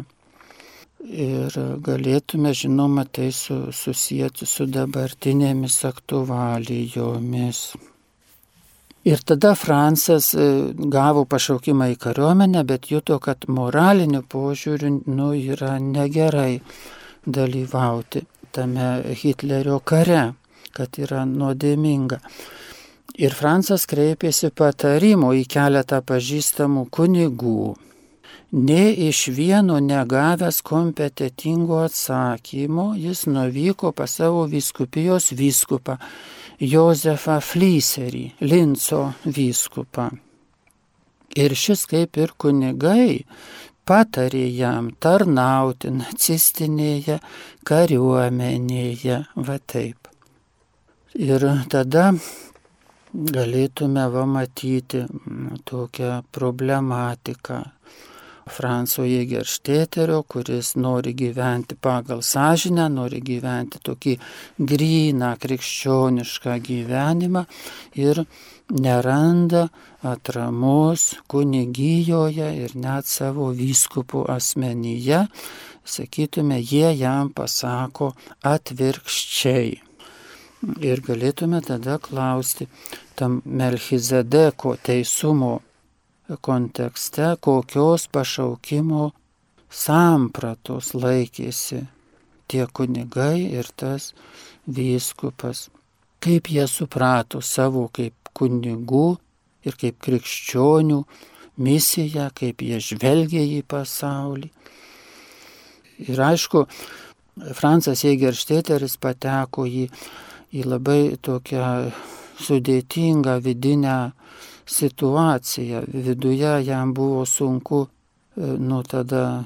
Ir 1.05 1.57
galėtume, 1.85 2.55
žinoma, 2.57 3.05
tai 3.05 3.29
su, 3.37 3.67
susijęti 3.77 4.49
su 4.49 4.65
dabartinėmis 4.67 5.83
aktualijomis. 5.85 7.67
Ir 9.05 9.21
tada 9.21 9.53
Francas 9.55 10.31
e, 10.33 10.45
gavo 10.73 11.27
pašaukimą 11.29 11.91
į 11.93 11.97
kariuomenę, 12.01 12.63
bet 12.65 12.89
juto, 12.89 13.19
kad 13.21 13.45
moraliniu 13.53 14.23
požiūriu 14.25 14.95
nu, 15.13 15.27
yra 15.37 15.75
negerai 15.77 16.63
dalyvauti 17.27 18.23
tame 18.55 19.03
Hitlerio 19.21 19.83
kare, 19.85 20.23
kad 20.73 20.97
yra 20.97 21.27
nuodėminga. 21.29 22.21
Ir 23.21 23.37
Francas 23.37 23.85
kreipėsi 23.91 24.49
patarimo 24.57 25.35
į 25.37 25.45
keletą 25.53 26.01
pažįstamų 26.01 26.87
kunigų. 26.89 27.75
Ne 28.55 28.87
iš 29.09 29.27
vieno 29.37 29.81
negavęs 29.83 30.63
kompetitingo 30.65 31.83
atsakymo, 31.85 32.95
jis 32.97 33.27
nuvyko 33.27 33.93
pas 33.93 34.17
savo 34.17 34.47
viskupijos 34.49 35.33
vyskupą 35.37 35.99
Jozefą 36.61 37.41
Flyserį, 37.43 38.25
Linco 38.47 39.01
vyskupą. 39.27 40.11
Ir 41.35 41.55
šis 41.59 41.83
kaip 41.91 42.15
ir 42.21 42.31
kunigai 42.39 43.25
patarė 43.89 44.45
jam 44.55 44.93
tarnauti 45.03 45.91
nacistinėje 45.91 47.19
kariuomenėje, 47.67 49.19
va 49.35 49.59
taip. 49.67 50.09
Ir 51.15 51.43
tada 51.71 52.13
galėtume 53.15 54.07
va 54.15 54.25
matyti 54.27 55.05
tokią 55.67 56.23
problematiką. 56.35 57.61
Franco 58.51 59.05
Jėgerštėterio, 59.09 60.23
kuris 60.29 60.75
nori 60.77 61.15
gyventi 61.17 61.77
pagal 61.81 62.21
sąžinę, 62.23 62.89
nori 62.93 63.21
gyventi 63.25 63.81
tokį 63.85 64.17
gryną 64.59 65.31
krikščionišką 65.41 66.59
gyvenimą 66.69 67.45
ir 67.97 68.25
neranda 68.71 69.69
atramos 70.03 71.15
kunigijoje 71.29 72.51
ir 72.65 72.77
net 72.77 73.09
savo 73.09 73.51
vyskupų 73.57 74.27
asmenyje, 74.37 75.25
sakytume, 75.85 76.61
jie 76.61 76.93
jam 76.99 77.33
pasako 77.33 78.13
atvirkščiai. 78.45 79.81
Ir 80.81 81.01
galėtume 81.05 81.61
tada 81.65 81.99
klausti 82.01 82.69
tam 83.19 83.43
Melchizedeko 83.45 84.79
teisumo 84.81 85.59
kontekste, 86.41 87.35
kokios 87.41 88.09
pašaukimo 88.13 89.11
sampratos 89.71 90.95
laikėsi 90.95 91.83
tie 92.49 92.67
kunigai 92.67 93.51
ir 93.53 93.69
tas 93.77 94.13
vyskupas. 94.67 95.69
Kaip 96.25 96.49
jie 96.49 96.65
suprato 96.71 97.43
savo 97.45 97.89
kaip 97.93 98.15
kunigų 98.35 99.07
ir 99.65 99.77
kaip 99.81 100.01
krikščionių 100.05 101.01
misiją, 101.61 102.31
kaip 102.35 102.63
jie 102.65 102.81
žvelgia 102.81 103.45
į 103.59 103.63
pasaulį. 103.69 104.51
Ir 106.09 106.21
aišku, 106.21 106.65
Francas 107.55 108.05
Eigerštėteris 108.07 108.97
pateko 109.03 109.67
į, 109.67 109.87
į 110.55 110.65
labai 110.67 111.15
tokią 111.23 111.91
sudėtingą 112.41 113.39
vidinę 113.45 113.99
situaciją. 114.67 115.85
Viduje 115.89 116.57
jam 116.67 116.95
buvo 116.95 117.25
sunku, 117.27 117.87
e, 118.37 118.57
nu 118.59 118.83
tada 118.83 119.45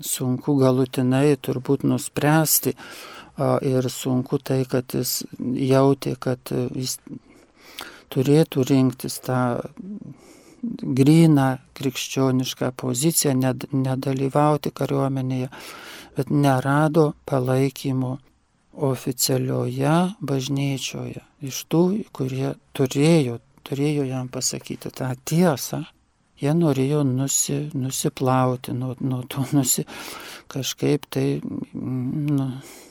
sunku 0.00 0.56
galutinai 0.56 1.36
turbūt 1.42 1.84
nuspręsti 1.84 2.74
ir 3.62 3.86
sunku 3.90 4.38
tai, 4.42 4.64
kad 4.66 4.94
jis 4.94 5.22
jautė, 5.38 6.16
kad 6.18 6.50
jis 6.74 6.98
turėtų 8.10 8.64
rinktis 8.66 9.20
tą 9.22 9.60
gryną 10.62 11.48
krikščionišką 11.78 12.72
poziciją, 12.82 13.36
nedalyvauti 13.70 14.72
kariuomenėje, 14.74 15.50
bet 16.16 16.32
nerado 16.34 17.12
palaikymo 17.30 18.16
oficialioje 18.88 19.94
bažnyčioje 20.18 21.22
iš 21.46 21.60
tų, 21.70 21.82
kurie 22.14 22.56
turėjo, 22.74 23.38
turėjo 23.68 24.06
jam 24.08 24.28
pasakyti 24.32 24.92
tą 24.94 25.12
tiesą. 25.28 25.84
Jie 26.38 26.52
norėjo 26.54 27.02
nusi, 27.02 27.56
nusiplauti 27.74 28.70
nuo, 28.70 28.92
nuo 29.02 29.24
to, 29.26 29.42
nusi, 29.56 29.82
kažkaip 30.52 31.08
tai. 31.10 31.40
Nu, 31.74 32.46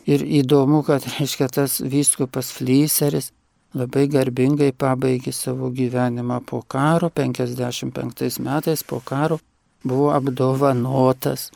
ir 0.09 0.25
įdomu, 0.41 0.81
kad, 0.87 1.07
reiškia, 1.15 1.47
tas 1.55 1.79
vyskupas 1.79 2.51
Flyseris 2.57 3.31
labai 3.77 4.07
garbingai 4.11 4.73
pabaigė 4.75 5.31
savo 5.35 5.71
gyvenimą 5.71 6.41
po 6.47 6.61
karo, 6.67 7.09
55 7.09 8.41
metais 8.43 8.83
po 8.83 8.99
karo 9.05 9.39
buvo 9.87 10.11
apdovanotas 10.15 11.49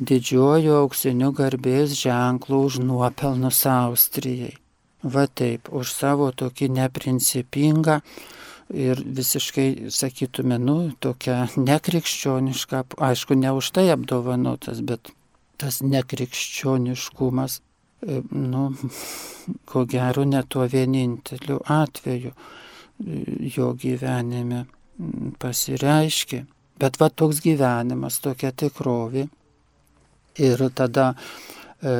didžiuoju 0.00 0.76
auksiniu 0.82 1.32
garbės 1.36 1.94
ženklu 1.98 2.64
už 2.68 2.80
nuopelnus 2.84 3.62
Austrijai. 3.70 4.56
Va 5.02 5.26
taip, 5.26 5.68
už 5.70 5.92
savo 5.92 6.30
tokį 6.32 6.70
neprincipingą 6.80 8.00
ir 8.74 9.02
visiškai, 9.18 9.92
sakytume, 9.94 10.58
nu, 10.62 10.78
tokią 11.00 11.44
nekrikščionišką, 11.56 12.82
aišku, 13.10 13.38
ne 13.38 13.52
už 13.58 13.70
tai 13.76 13.88
apdovanotas, 13.94 14.82
bet 14.86 15.12
tas 15.60 15.80
nekrikščioniškumas 15.84 17.60
E, 18.02 18.22
nu, 18.30 18.74
ko 19.64 19.84
gero, 19.84 20.24
ne 20.24 20.42
tuo 20.48 20.66
vieninteliu 20.68 21.60
atveju 21.64 22.32
e, 22.32 23.22
jo 23.56 23.72
gyvenime 23.80 24.66
pasireiškia. 25.40 26.44
Bet 26.76 27.00
va 27.00 27.08
toks 27.08 27.40
gyvenimas, 27.44 28.20
tokia 28.20 28.52
tikrovė. 28.52 29.24
Ir 30.44 30.66
tada 30.76 31.14
e, 31.16 31.94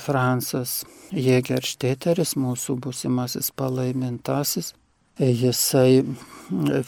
Fransas 0.00 0.78
Jėgerštėteris, 1.12 2.32
mūsų 2.40 2.78
būsimasis 2.86 3.52
palaimintasis, 3.52 4.72
jisai 5.18 6.02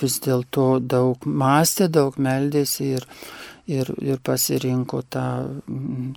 vis 0.00 0.20
dėlto 0.24 0.78
daug 0.80 1.24
mąstė, 1.24 1.88
daug 1.88 2.16
meldėsi 2.20 2.94
ir 2.98 3.08
ir, 3.66 3.90
ir 4.02 4.20
pasirinko 4.24 5.02
tą, 5.10 5.26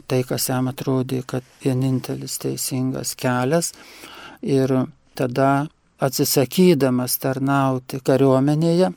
tai, 0.08 0.22
kas 0.28 0.50
jam 0.50 0.70
atrodė, 0.72 1.22
kad 1.28 1.46
vienintelis 1.64 2.38
teisingas 2.44 3.16
kelias. 3.20 3.74
Ir 4.44 4.74
tada 5.18 5.68
atsisakydamas 6.04 7.18
tarnauti 7.22 8.02
kariuomenėje, 8.06 8.92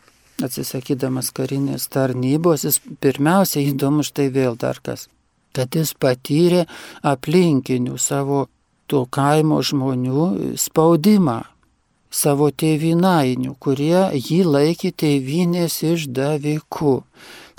atsisakydamas 0.44 1.30
karinės 1.36 1.88
tarnybos, 1.92 2.66
jis 2.66 2.80
pirmiausia 3.00 3.62
įdomu 3.70 4.04
štai 4.06 4.28
vėl 4.34 4.58
dar 4.60 4.80
kas, 4.82 5.08
kad 5.56 5.76
jis 5.76 5.94
patyrė 5.94 6.66
aplinkinių 7.06 7.96
savo 8.00 8.46
to 8.90 9.04
kaimo 9.06 9.60
žmonių 9.62 10.56
spaudimą, 10.58 11.40
savo 12.10 12.50
tėvinainių, 12.50 13.54
kurie 13.62 14.10
jį 14.18 14.42
laikė 14.44 14.90
tėvinės 15.02 15.82
išdaviku 15.86 17.00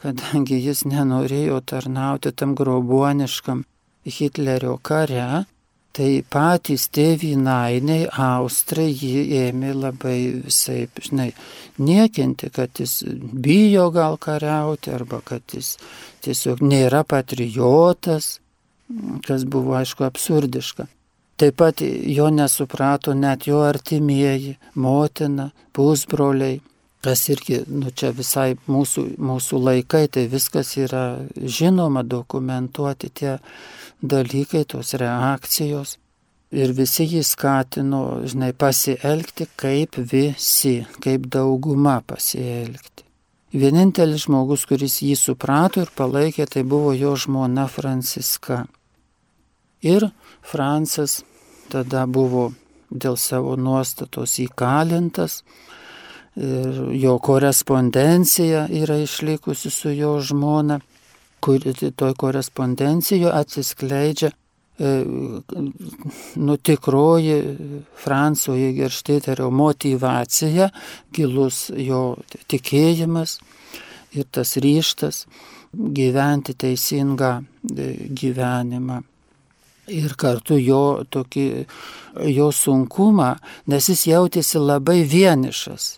kadangi 0.02 0.58
jis 0.62 0.84
nenorėjo 0.90 1.62
tarnauti 1.70 2.34
tam 2.34 2.56
grobuoniškam 2.58 3.66
Hitlerio 4.02 4.78
kare, 4.82 5.46
tai 5.94 6.10
patys 6.34 6.88
tėvynainiai, 6.96 8.08
austrai, 8.26 8.88
jį 8.90 9.26
ėmė 9.44 9.74
labai 9.78 10.18
visai, 10.48 10.86
žinai, 11.06 11.30
niekinti, 11.84 12.50
kad 12.56 12.82
jis 12.82 13.02
bijo 13.46 13.90
gal 13.94 14.18
kariauti 14.22 14.94
arba 14.96 15.20
kad 15.26 15.44
jis 15.54 15.76
tiesiog 16.26 16.64
nėra 16.66 17.04
patriotas, 17.04 18.40
kas 19.28 19.46
buvo 19.46 19.78
aišku 19.78 20.08
absurdiška. 20.08 20.88
Taip 21.42 21.56
pat 21.58 21.82
jo 21.82 22.28
nesuprato 22.30 23.16
net 23.18 23.48
jo 23.50 23.64
artimieji, 23.66 24.60
motina, 24.78 25.48
pusbroliai, 25.74 26.60
kas 27.02 27.24
irgi, 27.34 27.64
nu 27.66 27.90
čia 27.98 28.12
visai 28.14 28.52
mūsų, 28.70 29.06
mūsų 29.18 29.62
laikai, 29.66 30.04
tai 30.06 30.28
viskas 30.30 30.76
yra 30.78 31.06
žinoma, 31.42 32.04
dokumentuoti 32.06 33.10
tie 33.10 33.32
dalykai, 34.06 34.68
tos 34.70 34.94
reakcijos. 35.02 35.96
Ir 36.54 36.76
visi 36.78 37.08
jį 37.08 37.24
skatino, 37.26 38.04
žinai, 38.28 38.52
pasielgti 38.54 39.48
kaip 39.58 39.98
visi, 40.12 40.76
kaip 41.02 41.26
dauguma 41.32 42.04
pasielgti. 42.06 43.08
Vienintelis 43.58 44.28
žmogus, 44.28 44.68
kuris 44.70 45.00
jį 45.02 45.18
suprato 45.18 45.82
ir 45.82 45.90
palaikė, 45.98 46.46
tai 46.46 46.62
buvo 46.68 46.94
jo 46.94 47.16
žmona 47.18 47.66
Franciska. 47.72 48.62
Ir 49.82 50.12
Francas 50.46 51.24
tada 51.72 52.06
buvo 52.08 52.52
dėl 52.92 53.16
savo 53.18 53.56
nuostatos 53.56 54.38
įkalintas, 54.44 55.42
ir 56.36 56.82
jo 56.96 57.18
korespondencija 57.20 58.68
yra 58.72 58.98
išlikusi 58.98 59.70
su 59.70 59.92
jo 59.92 60.20
žmona, 60.22 60.80
kur 61.40 61.60
toj 61.96 62.14
korespondencijoje 62.14 63.34
atsiskleidžia 63.34 64.30
e, 64.32 64.92
nu, 66.36 66.58
tikroji 66.58 67.38
Franco 68.04 68.56
Jėgerštėterio 68.56 69.50
motivacija, 69.52 70.70
gilus 71.14 71.70
jo 71.76 72.04
tikėjimas 72.48 73.40
ir 74.14 74.28
tas 74.32 74.56
ryštas 74.62 75.26
gyventi 75.74 76.54
teisingą 76.54 77.40
e, 77.42 77.94
gyvenimą. 78.22 79.02
Ir 79.92 80.14
kartu 80.20 80.56
jo, 80.62 81.02
tokį, 81.12 81.48
jo 82.32 82.52
sunkumą, 82.56 83.34
nes 83.68 83.90
jis 83.92 84.06
jautėsi 84.14 84.62
labai 84.62 85.02
vienišas 85.04 85.98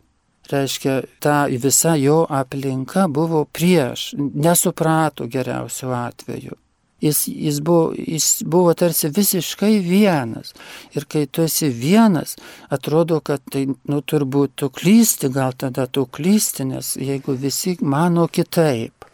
reiškia, 0.53 1.01
ta 1.19 1.45
visa 1.45 1.95
jo 1.95 2.25
aplinka 2.29 3.07
buvo 3.07 3.45
prieš, 3.45 4.13
nesuprato 4.17 5.27
geriausiu 5.27 5.91
atveju. 5.91 6.59
Jis, 7.03 7.27
jis, 7.27 7.59
buvo, 7.59 7.93
jis 7.97 8.43
buvo 8.47 8.73
tarsi 8.73 9.09
visiškai 9.11 9.79
vienas. 9.83 10.53
Ir 10.95 11.03
kai 11.11 11.25
tu 11.27 11.43
esi 11.43 11.67
vienas, 11.69 12.37
atrodo, 12.71 13.19
kad 13.19 13.43
tai, 13.51 13.65
nu, 13.91 13.99
turbūt 13.99 14.53
tu 14.55 14.69
klysti, 14.71 15.27
gal 15.33 15.51
tada 15.51 15.83
tu 15.87 16.05
klysti, 16.05 16.69
nes 16.69 16.93
jeigu 16.95 17.35
visi 17.35 17.75
mano 17.81 18.29
kitaip. 18.31 19.09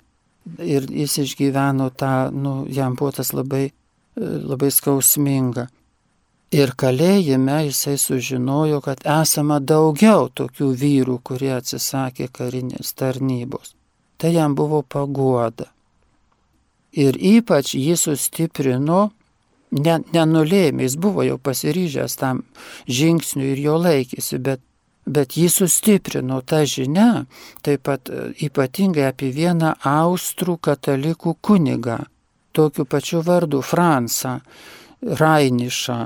Ir 0.62 0.86
jis 1.02 1.18
išgyveno 1.26 1.90
tą, 1.98 2.14
nu, 2.34 2.54
jam 2.70 2.94
buvo 3.00 3.10
tas 3.18 3.34
labai, 3.34 3.72
labai 4.20 4.72
skausminga. 4.74 5.68
Ir 6.50 6.74
kalėjime 6.74 7.60
jisai 7.68 7.98
sužinojo, 8.02 8.80
kad 8.82 9.04
esama 9.06 9.60
daugiau 9.62 10.32
tokių 10.34 10.72
vyrų, 10.82 11.20
kurie 11.24 11.52
atsisakė 11.54 12.32
karinės 12.34 12.96
tarnybos. 12.98 13.76
Tai 14.18 14.34
jam 14.34 14.56
buvo 14.58 14.82
paguoda. 14.82 15.70
Ir 16.92 17.14
ypač 17.16 17.76
jį 17.78 17.94
sustiprino, 18.02 19.12
ne, 19.72 20.00
nenulėmė, 20.10 20.88
jis 20.88 20.98
buvo 20.98 21.24
jau 21.28 21.38
pasiryžęs 21.38 22.18
tam 22.18 22.42
žingsniui 22.90 23.54
ir 23.54 23.62
jo 23.68 23.78
laikėsi, 23.78 24.42
bet, 24.42 24.64
bet 25.06 25.38
jį 25.38 25.52
sustiprino 25.54 26.42
ta 26.42 26.64
žinia, 26.66 27.28
taip 27.62 27.86
pat 27.86 28.10
e, 28.10 28.32
ypatingai 28.50 29.06
apie 29.12 29.30
vieną 29.36 29.76
austrų 29.86 30.58
katalikų 30.66 31.38
kunigą, 31.46 32.02
tokiu 32.60 32.86
pačiu 32.86 33.24
vardu 33.24 33.62
Fransą 33.64 34.40
Rainišą, 35.20 36.00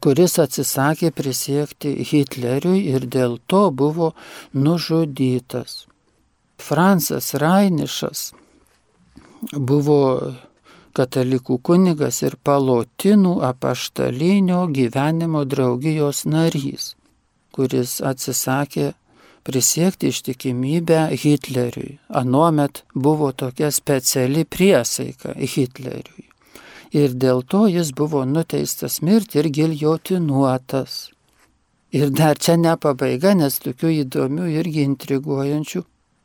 kuris 0.00 0.38
atsisakė 0.40 1.10
prisiekti 1.12 1.92
Hitleriui 2.10 2.86
ir 2.94 3.04
dėl 3.16 3.36
to 3.46 3.66
buvo 3.82 4.12
nužudytas. 4.56 5.82
Fransas 6.62 7.34
Rainišas 7.42 8.30
buvo 9.52 10.00
katalikų 10.96 11.58
kunigas 11.68 12.22
ir 12.22 12.38
palotinų 12.46 13.34
apaštalinio 13.50 14.64
gyvenimo 14.72 15.44
draugijos 15.44 16.24
narys, 16.24 16.92
kuris 17.52 17.98
atsisakė 18.00 18.92
prisiekti 19.44 20.08
ištikimybę 20.12 21.08
Hitleriui. 21.16 21.98
Anuomet 22.08 22.84
buvo 22.94 23.32
tokia 23.32 23.70
speciali 23.70 24.44
priesaika 24.44 25.34
Hitleriui. 25.36 26.28
Ir 26.92 27.14
dėl 27.16 27.40
to 27.48 27.66
jis 27.72 27.92
buvo 27.96 28.24
nuteistas 28.28 29.00
mirti 29.00 29.40
ir 29.40 29.48
giljotinuotas. 29.48 31.12
Ir 31.92 32.10
dar 32.12 32.38
čia 32.38 32.56
ne 32.56 32.76
pabaiga, 32.76 33.32
nes 33.36 33.58
tokių 33.60 33.94
įdomių 34.02 34.50
irgi 34.60 34.84
intriguojančių 34.88 35.82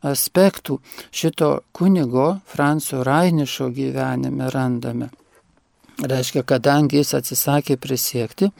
aspektų 0.07 0.77
šito 1.11 1.49
kunigo 1.75 2.27
Franco 2.45 3.03
Rainišo 3.03 3.71
gyvenime 3.75 4.51
randame. 4.53 5.09
Reiškia, 5.97 6.43
kadangi 6.45 6.99
jis 7.01 7.15
atsisakė 7.17 7.77
prisiekti, 7.81 8.51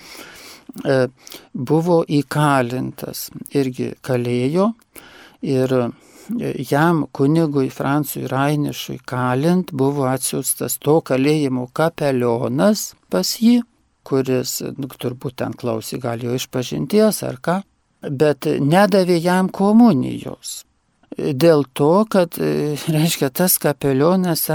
buvo 1.54 2.02
įkalintas, 2.08 3.30
irgi 3.56 3.94
kalėjo 4.06 4.72
ir 5.42 5.74
e, 5.74 5.88
jam 6.70 7.06
kunigui 7.14 7.70
Francui 7.74 8.28
Rainišui 8.28 9.00
kalint 9.06 9.72
buvo 9.72 10.08
atsiųstas 10.10 10.78
to 10.84 11.00
kalėjimo 11.02 11.68
kapelionas 11.74 12.94
pas 13.10 13.38
jį, 13.42 13.62
kuris 14.08 14.62
nu, 14.78 14.88
turbūt 14.88 15.40
ten 15.44 15.54
klausė 15.54 16.00
gal 16.04 16.22
jo 16.24 16.36
išpažinties 16.38 17.24
ar 17.28 17.42
ką, 17.44 17.60
bet 18.10 18.46
nedavė 18.46 19.20
jam 19.22 19.50
komunijos. 19.50 20.64
Dėl 21.18 21.64
to, 21.74 22.06
kad, 22.12 22.36
e, 22.38 22.76
reiškia, 22.94 23.32
tas 23.34 23.58
kapelionas 23.58 24.50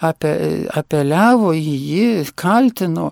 apeliavo 0.00 1.52
į 1.52 1.74
jį, 1.90 2.08
kaltino 2.38 3.10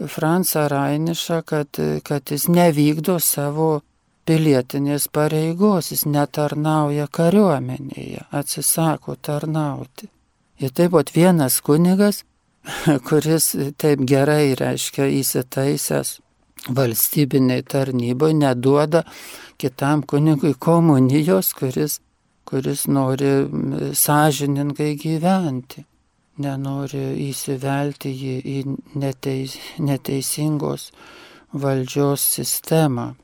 Fransą 0.00 0.68
Rainišą, 0.68 1.42
kad, 1.42 1.78
kad 2.04 2.30
jis 2.30 2.48
nevykdo 2.52 3.16
savo 3.22 3.80
pilietinės 4.26 5.06
pareigos, 5.08 5.92
jis 5.94 6.04
netarnauja 6.10 7.06
kariuomenėje, 7.08 8.26
atsisako 8.34 9.16
tarnauti. 9.16 10.10
Ir 10.60 10.72
taip 10.76 10.92
pat 10.96 11.12
vienas 11.14 11.60
kunigas, 11.64 12.24
kuris 13.08 13.54
taip 13.80 14.02
gerai, 14.08 14.54
reiškia, 14.58 15.08
įsitaisęs 15.20 16.16
valstybiniai 16.76 17.62
tarnyboje, 17.62 18.34
neduoda 18.40 19.04
kitam 19.60 20.02
kunigui 20.02 20.56
komunijos, 20.58 21.52
kuris 21.56 22.00
kuris 22.46 22.86
nori 22.86 23.32
sąžiningai 23.94 24.94
gyventi, 25.02 25.84
nenori 26.42 27.04
įsivelti 27.28 28.12
į 28.12 28.56
neteis, 28.98 29.56
neteisingos 29.78 30.90
valdžios 31.56 32.24
sistemą. 32.36 33.14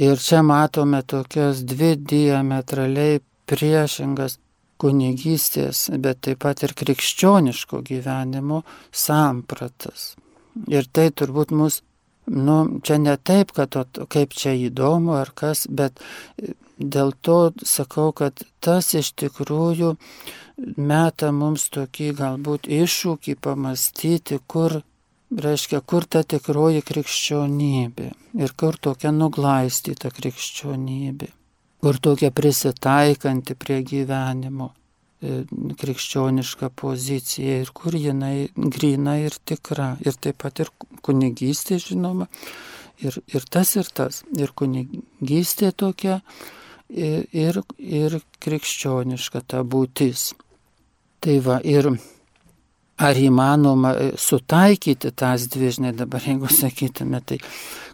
Ir 0.00 0.16
čia 0.22 0.40
matome 0.46 1.02
tokias 1.04 1.60
dvi 1.68 1.92
diametraliai 1.98 3.20
priešingas 3.50 4.38
kunigystės, 4.80 5.90
bet 6.00 6.22
taip 6.24 6.40
pat 6.46 6.62
ir 6.64 6.72
krikščioniško 6.72 7.82
gyvenimo 7.84 8.62
sampratas. 8.92 10.14
Ir 10.72 10.88
tai 10.88 11.10
turbūt 11.12 11.52
mus, 11.52 11.82
nu, 12.32 12.80
čia 12.80 12.96
ne 13.02 13.18
taip, 13.20 13.52
kad 13.52 13.76
o, 13.76 13.84
kaip 14.08 14.32
čia 14.32 14.56
įdomu 14.56 15.18
ar 15.20 15.34
kas, 15.36 15.66
bet 15.68 16.00
Dėl 16.80 17.12
to 17.20 17.52
sakau, 17.60 18.08
kad 18.16 18.40
tas 18.64 18.94
iš 18.96 19.12
tikrųjų 19.20 19.96
meta 20.76 21.30
mums 21.32 21.68
tokį 21.74 22.10
galbūt 22.18 22.68
iššūkį 22.70 23.36
pamastyti, 23.42 24.40
kur, 24.50 24.80
reiškia, 25.30 25.80
kur 25.80 26.06
ta 26.06 26.22
tikroji 26.26 26.82
krikščionybė 26.86 28.10
ir 28.42 28.56
kur 28.58 28.76
tokia 28.76 29.12
nuglaistyta 29.14 30.10
krikščionybė, 30.14 31.30
kur 31.80 32.00
tokia 32.02 32.30
prisitaikanti 32.34 33.56
prie 33.58 33.80
gyvenimo 33.86 34.70
e, 34.70 35.42
krikščioniška 35.80 36.70
pozicija 36.76 37.60
ir 37.64 37.72
kur 37.74 37.96
jinai 37.96 38.50
grina 38.54 39.16
ir 39.22 39.36
tikra. 39.44 39.94
Ir 40.04 40.18
taip 40.20 40.42
pat 40.44 40.62
ir 40.64 40.72
kunigystė, 41.06 41.80
žinoma, 41.82 42.28
ir, 43.00 43.20
ir 43.32 43.48
tas 43.50 43.76
ir 43.80 43.88
tas. 43.94 44.22
Ir 44.36 44.52
kunigystė 44.56 45.72
tokia 45.72 46.20
ir, 46.90 47.62
ir 47.78 48.20
krikščioniška 48.42 49.44
ta 49.46 49.64
būtis. 49.64 50.30
Tai 51.20 51.36
va, 51.44 51.58
ir 51.64 51.90
ar 53.00 53.18
įmanoma 53.20 53.92
e, 53.96 54.08
sutaikyti 54.20 55.12
tas 55.16 55.46
dvi, 55.52 55.70
žinai, 55.76 55.92
dabar 55.96 56.24
jeigu 56.24 56.48
sakytume, 56.52 57.20
tai 57.24 57.40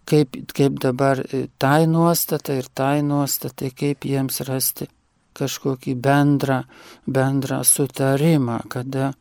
kaip, 0.07 0.39
kaip 0.55 0.81
dabar 0.83 1.23
e, 1.27 1.47
tai 1.59 1.87
nuostata 1.91 2.55
ir 2.55 2.71
tai 2.75 3.03
nuostata, 3.07 3.71
kaip 3.75 4.07
jiems 4.07 4.43
rasti 4.47 4.89
kažkokį 5.37 5.95
bendrą, 6.01 6.63
bendrą 7.07 7.61
sutarimą, 7.67 8.63
kada 8.73 9.13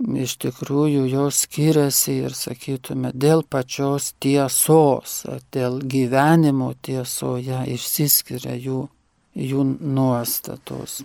iš 0.00 0.38
tikrųjų 0.40 1.04
jos 1.12 1.42
skiriasi 1.44 2.16
ir 2.24 2.34
sakytume 2.34 3.12
dėl 3.12 3.44
pačios 3.44 4.14
tiesos, 4.20 5.20
dėl 5.52 5.78
gyvenimo 5.84 6.72
tiesoje 6.82 7.60
išsiskiria 7.76 8.56
jų 8.56 8.86
jų 9.34 9.64
nuostatos. 9.80 11.00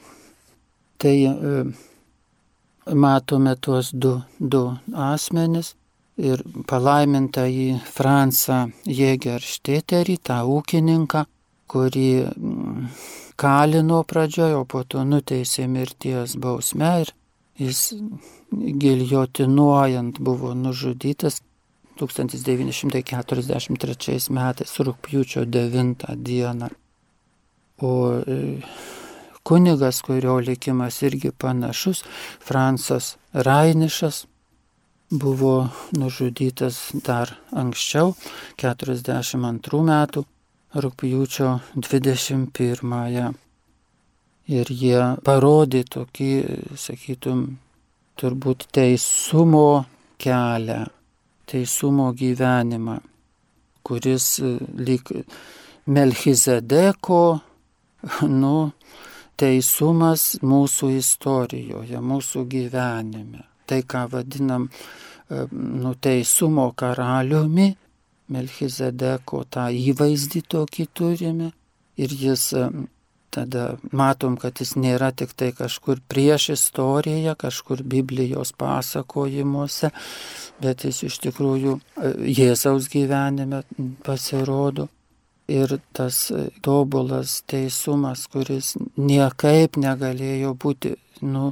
Tai 0.98 1.15
e, 1.26 1.63
matome 2.93 3.56
tuos 3.56 3.91
du, 3.93 4.21
du 4.39 4.78
asmenis 4.93 5.76
ir 6.17 6.43
palaimintą 6.69 7.45
į 7.50 7.80
Fransą 7.91 8.69
Jėgeršteterį, 8.88 10.17
tą 10.24 10.45
ūkininką, 10.48 11.26
kurį 11.71 12.10
mm, 12.30 12.88
kalino 13.36 14.04
pradžioje, 14.08 14.56
o 14.56 14.65
po 14.65 14.84
to 14.88 15.04
nuteisė 15.04 15.67
mirties 15.67 16.36
bausmę 16.39 17.02
ir 17.04 17.12
jis 17.60 17.93
giljotinuojant 18.56 20.19
buvo 20.24 20.54
nužudytas 20.56 21.41
1943 22.00 24.32
metais 24.36 24.80
rūpjūčio 24.80 25.45
9 25.48 26.15
dieną. 26.15 26.69
O 27.84 28.19
e, 28.19 28.21
kunigas, 29.45 30.01
kurio 30.01 30.39
likimas 30.41 31.01
irgi 31.05 31.31
panašus, 31.31 32.03
Fransas 32.41 33.15
Rainišas, 33.34 34.25
buvo 35.10 35.69
nužudytas 35.91 36.79
dar 37.05 37.36
anksčiau, 37.53 38.15
42 38.58 39.81
metų, 39.86 40.25
rūpjūčio 40.75 41.51
21-ąją. 41.77 43.31
Ir 44.55 44.69
jie 44.69 44.99
parodė 45.25 45.86
tokį, 45.89 46.29
sakytum, 46.77 47.45
turbūt 48.19 48.67
teisumo 48.75 49.86
kelią, 50.21 50.84
teisumo 51.49 52.12
gyvenimą, 52.17 52.99
kuris 53.86 54.27
lyg 54.77 55.10
Melchizedeko 55.86 57.21
nu, 58.21 58.71
teisumas 59.39 60.36
mūsų 60.43 60.91
istorijoje, 61.00 62.00
mūsų 62.02 62.45
gyvenime. 62.50 63.43
tai, 63.65 63.82
ką 63.82 64.06
vadinam 64.12 64.67
e, 64.69 65.45
nuteisumo 65.52 66.71
karaliumi, 66.78 67.76
Melchizedeko 68.26 69.43
tą 69.54 69.67
įvaizdį 69.69 70.39
tokį 70.50 70.86
turime 70.98 71.52
ir 72.02 72.13
jis 72.13 72.48
e, 72.58 72.63
tada 73.36 73.65
matom, 73.91 74.38
kad 74.41 74.62
jis 74.62 74.74
nėra 74.80 75.12
tik 75.12 75.36
tai 75.38 75.52
kažkur 75.54 76.02
prieš 76.10 76.50
istoriją, 76.56 77.36
kažkur 77.38 77.84
Biblijos 77.84 78.54
pasakojimuose, 78.58 79.91
bet 80.63 80.88
jis 80.88 81.04
iš 81.10 81.19
tikrųjų 81.28 81.78
e, 81.78 82.13
Jėzaus 82.39 82.89
gyvenime 82.93 83.63
pasirodo. 84.06 84.89
Ir 85.47 85.77
tas 85.93 86.31
tobulas 86.65 87.43
teisumas, 87.45 88.25
kuris 88.34 88.73
niekaip 88.97 89.77
negalėjo 89.77 90.55
būti 90.58 90.95
nu, 91.21 91.51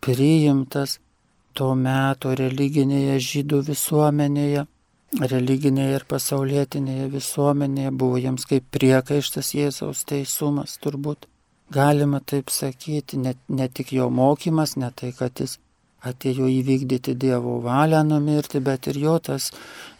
priimtas 0.00 0.98
to 1.52 1.74
meto 1.78 2.32
religinėje 2.34 3.18
žydų 3.28 3.60
visuomenėje, 3.68 4.64
religinėje 5.34 5.98
ir 5.98 6.06
pasaulietinėje 6.10 7.10
visuomenėje 7.12 7.92
buvo 8.02 8.18
jiems 8.22 8.48
kaip 8.50 8.66
priekaištas 8.74 9.52
Jėzaus 9.54 10.02
teisumas, 10.08 10.78
turbūt. 10.82 11.28
Galima 11.74 12.20
taip 12.20 12.50
sakyti, 12.52 13.20
ne, 13.20 13.34
ne 13.48 13.68
tik 13.68 13.92
jo 13.96 14.10
mokymas, 14.10 14.76
ne 14.80 14.90
tai, 14.96 15.12
kad 15.16 15.40
jis 15.40 15.58
atėjo 16.04 16.50
įvykdyti 16.52 17.14
Dievo 17.16 17.58
valią 17.64 18.02
numirti, 18.08 18.60
bet 18.60 18.88
ir 18.92 18.98
jo 19.00 19.16
tas, 19.18 19.50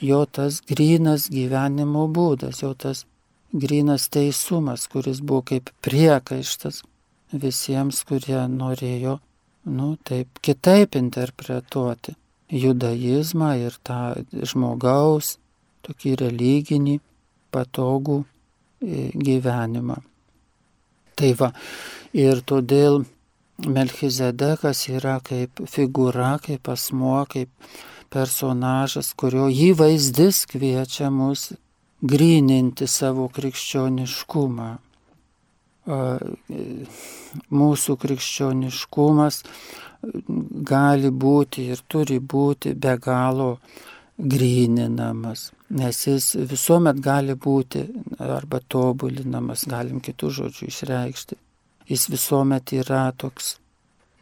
jo 0.00 0.24
tas 0.26 0.60
grynas 0.68 1.30
gyvenimo 1.32 2.04
būdas, 2.12 2.60
jo 2.62 2.74
tas 2.74 3.06
grynas 3.54 4.08
teisumas, 4.10 4.88
kuris 4.90 5.22
buvo 5.22 5.44
kaip 5.50 5.70
priekaištas 5.84 6.82
visiems, 7.32 8.02
kurie 8.08 8.40
norėjo, 8.50 9.18
nu, 9.70 9.94
taip 10.04 10.42
kitaip 10.44 10.98
interpretuoti 10.98 12.16
judaizmą 12.50 13.54
ir 13.62 13.78
tą 13.86 14.00
žmogaus 14.34 15.36
tokį 15.86 16.14
religinį 16.24 16.98
patogų 17.54 18.20
e, 18.24 19.08
gyvenimą. 19.14 19.98
Tai 21.14 21.32
va, 21.38 21.50
ir 22.12 22.42
todėl 22.42 23.04
Melchizedekas 23.54 24.88
yra 24.90 25.20
kaip 25.22 25.62
figūra, 25.70 26.34
kaip 26.42 26.66
asmuo, 26.72 27.20
kaip 27.30 27.50
personažas, 28.10 29.12
kurio 29.14 29.46
įvaizdis 29.46 30.42
kviečia 30.50 31.10
mus 31.14 31.52
gryninti 32.04 32.88
savo 32.90 33.28
krikščioniškumą. 33.32 34.68
Mūsų 37.60 37.96
krikščioniškumas 38.04 39.40
gali 40.72 41.10
būti 41.24 41.66
ir 41.74 41.82
turi 41.88 42.20
būti 42.20 42.72
be 42.76 42.94
galo 43.00 43.50
gryninamas, 44.16 45.50
nes 45.74 46.00
jis 46.06 46.30
visuomet 46.50 47.00
gali 47.02 47.34
būti 47.34 47.82
arba 48.22 48.60
tobulinamas, 48.60 49.66
galim 49.68 50.00
kitų 50.04 50.30
žodžių 50.38 50.70
išreikšti. 50.70 51.40
Jis 51.90 52.08
visuomet 52.12 52.72
yra 52.72 53.08
toks 53.12 53.56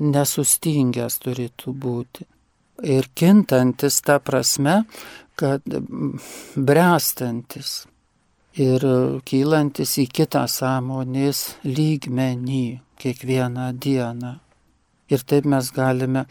nesustingęs 0.03 1.18
turėtų 1.23 1.75
būti. 1.85 2.27
Ir 2.82 3.08
kintantis 3.14 4.00
ta 4.02 4.18
prasme, 4.18 4.82
kad 5.37 5.62
brestantis 6.56 7.82
ir 8.58 8.85
kylantis 9.28 9.96
į 10.02 10.06
kitą 10.12 10.46
sąmonės 10.50 11.44
lygmenį 11.64 12.64
kiekvieną 13.00 13.72
dieną. 13.76 14.35
Ir 15.12 15.24
taip 15.28 15.44
mes 15.48 15.70
galime 15.74 16.26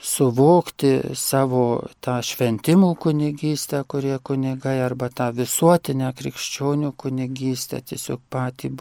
suvokti 0.00 1.14
savo 1.14 1.64
tą 2.00 2.20
šventimų 2.24 2.94
kunigystę, 3.02 3.82
kurie 3.84 4.16
kunigai, 4.24 4.78
arba 4.80 5.10
tą 5.12 5.30
visuotinę 5.36 6.12
krikščionių 6.16 6.94
kunigystę, 6.96 7.82
tiesiog 7.84 8.22
patį 8.32 8.72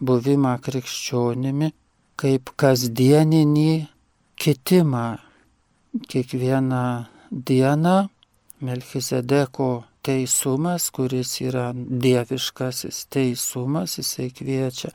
buvimą 0.00 0.54
krikščionimi, 0.62 1.72
kaip 2.16 2.54
kasdieninį 2.56 3.72
kitimą. 4.38 5.06
Kiekvieną 5.92 7.04
dieną 7.30 8.08
Melchizedeko 8.60 9.84
teisumas, 10.02 10.90
kuris 10.90 11.40
yra 11.40 11.72
dieviškasis 11.74 13.06
teisumas, 13.12 13.98
jisai 13.98 14.30
kviečia 14.30 14.92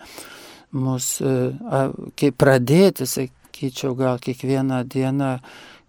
mus, 0.71 1.17
kaip 2.17 2.38
pradėti, 2.39 3.07
sakyčiau, 3.07 3.95
gal 3.99 4.19
kiekvieną 4.23 4.81
dieną 4.88 5.31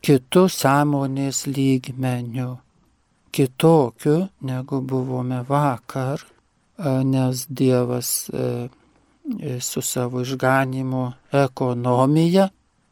kitų 0.04 0.44
sąmonės 0.52 1.46
lygmenių, 1.50 2.50
kitokiu 3.34 4.18
negu 4.42 4.82
buvome 4.82 5.40
vakar, 5.48 6.22
nes 7.04 7.46
Dievas 7.50 8.28
e, 8.30 8.68
su 9.60 9.82
savo 9.82 10.22
išganimu 10.22 11.02
ekonomija 11.34 12.48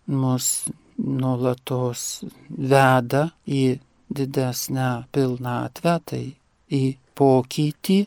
mus 0.07 0.67
nuolatos 0.99 2.25
veda 2.49 3.29
į 3.47 3.79
didesnę 4.17 4.91
pilnatvę, 5.13 5.99
tai 6.09 6.25
į 6.73 6.85
pokytį, 7.19 8.01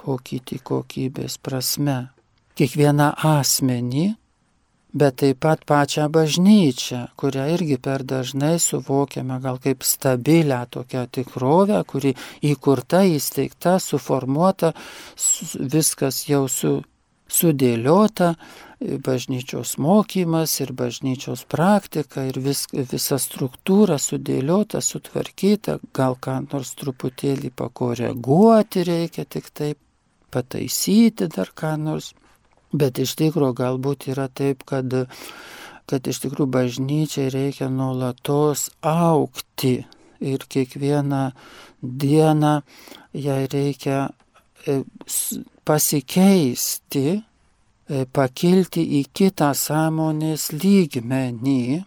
pokytį 0.00 0.60
kokybės 0.64 1.38
prasme. 1.42 1.98
Kiekvieną 2.54 3.10
asmenį 3.26 4.06
bet 4.94 5.16
taip 5.18 5.40
pat 5.42 5.64
pačią 5.66 6.06
bažnyčią, 6.14 7.00
kurią 7.18 7.48
irgi 7.56 7.78
per 7.82 8.04
dažnai 8.06 8.58
suvokiame 8.62 9.40
gal 9.42 9.58
kaip 9.58 9.82
stabilę 9.82 10.60
tokią 10.70 11.02
tikrovę, 11.10 11.80
kuri 11.90 12.14
įkurta, 12.52 13.02
įsteigta, 13.16 13.78
suformuota, 13.82 14.72
viskas 15.74 16.22
jau 16.30 16.46
su, 16.48 16.76
sudėliota, 17.30 18.34
bažnyčios 18.80 19.76
mokymas 19.80 20.58
ir 20.60 20.72
bažnyčios 20.76 21.44
praktika 21.48 22.26
ir 22.28 22.38
vis, 22.44 22.66
visa 22.72 23.18
struktūra 23.22 23.96
sudėliota, 24.02 24.82
sutvarkyta, 24.84 25.78
gal 25.96 26.18
ką 26.20 26.40
nors 26.50 26.74
truputėlį 26.80 27.52
pakoreguoti 27.56 28.84
reikia 28.84 29.24
tik 29.24 29.48
taip, 29.54 29.80
pataisyti 30.34 31.30
dar 31.32 31.52
ką 31.54 31.76
nors. 31.80 32.12
Bet 32.74 32.98
iš 32.98 33.14
tikrųjų 33.20 33.54
galbūt 33.54 34.08
yra 34.10 34.26
taip, 34.28 34.64
kad, 34.66 34.90
kad 35.86 36.08
iš 36.10 36.24
tikrųjų 36.24 36.50
bažnyčiai 36.50 37.30
reikia 37.30 37.70
nuolatos 37.70 38.66
aukti 38.82 39.76
ir 40.24 40.42
kiekvieną 40.50 41.28
dieną 41.82 42.54
jai 43.14 43.44
reikia 43.52 44.08
e, 44.66 44.82
pasikeisti, 45.64 47.06
e, 47.14 48.04
pakilti 48.12 48.84
į 49.00 49.02
kitą 49.12 49.50
sąmonės 49.56 50.52
lygmenį 50.52 51.84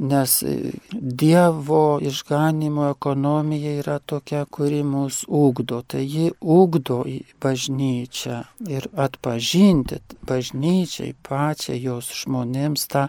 nes 0.00 0.42
e, 0.42 0.72
Dievo 0.92 1.98
išganimo 2.02 2.88
ekonomija 2.90 3.72
yra 3.82 3.98
tokia, 3.98 4.44
kuri 4.44 4.82
mus 4.82 5.24
ugdo. 5.28 5.82
Tai 5.82 6.00
ji 6.00 6.30
ugdo 6.40 7.02
į 7.08 7.20
bažnyčią 7.42 8.40
ir 8.72 8.88
atpažinti 8.96 10.00
bažnyčiai 10.28 11.14
pačią 11.28 11.76
jos 11.76 12.10
žmonėms 12.22 12.86
tą, 12.92 13.06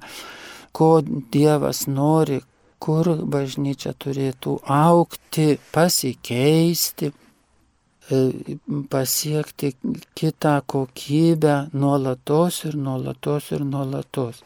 ko 0.75 0.91
Dievas 1.05 1.85
nori, 1.87 2.41
kur 2.81 3.07
bažnyčia 3.35 3.93
turėtų 3.95 4.57
aukti, 4.67 5.47
pasikeisti, 5.71 7.11
pasiekti 8.89 9.71
kitą 10.15 10.55
kokybę 10.67 11.55
nuolatos 11.73 12.65
ir 12.65 12.75
nuolatos 12.77 13.51
ir 13.51 13.65
nuolatos. 13.65 14.41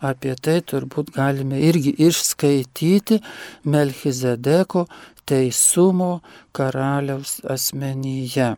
Apie 0.00 0.34
tai 0.34 0.60
turbūt 0.62 1.12
galime 1.16 1.60
irgi 1.68 1.94
išskaityti 2.08 3.20
Melchizedeko 3.64 4.86
teisumo 5.28 6.12
karaliaus 6.52 7.38
asmenyje. 7.54 8.54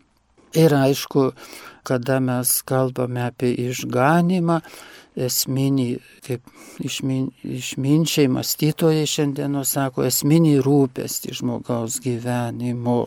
Ir 0.55 0.75
aišku, 0.75 1.31
kada 1.87 2.19
mes 2.21 2.57
kalbame 2.67 3.23
apie 3.23 3.53
išganimą, 3.69 4.59
esminį, 5.27 5.89
kaip 6.27 6.51
išmin, 6.83 7.31
išminčiai 7.59 8.31
mąstytojai 8.31 9.07
šiandienos 9.07 9.77
sako, 9.77 10.05
esminį 10.11 10.59
rūpestį 10.67 11.39
žmogaus 11.39 12.01
gyvenimo 12.03 13.05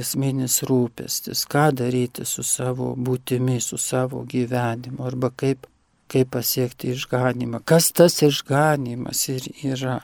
esminis 0.00 0.62
rūpestis, 0.68 1.44
ką 1.50 1.68
daryti 1.80 2.26
su 2.28 2.44
savo 2.46 2.92
būtimi, 2.96 3.58
su 3.60 3.78
savo 3.78 4.24
gyvenimu, 4.28 5.02
arba 5.06 5.30
kaip, 5.30 5.66
kaip 6.08 6.32
pasiekti 6.34 6.92
išganimą. 6.94 7.62
Kas 7.64 7.92
tas 7.92 8.20
išganimas 8.22 9.26
ir 9.34 9.48
yra. 9.74 10.00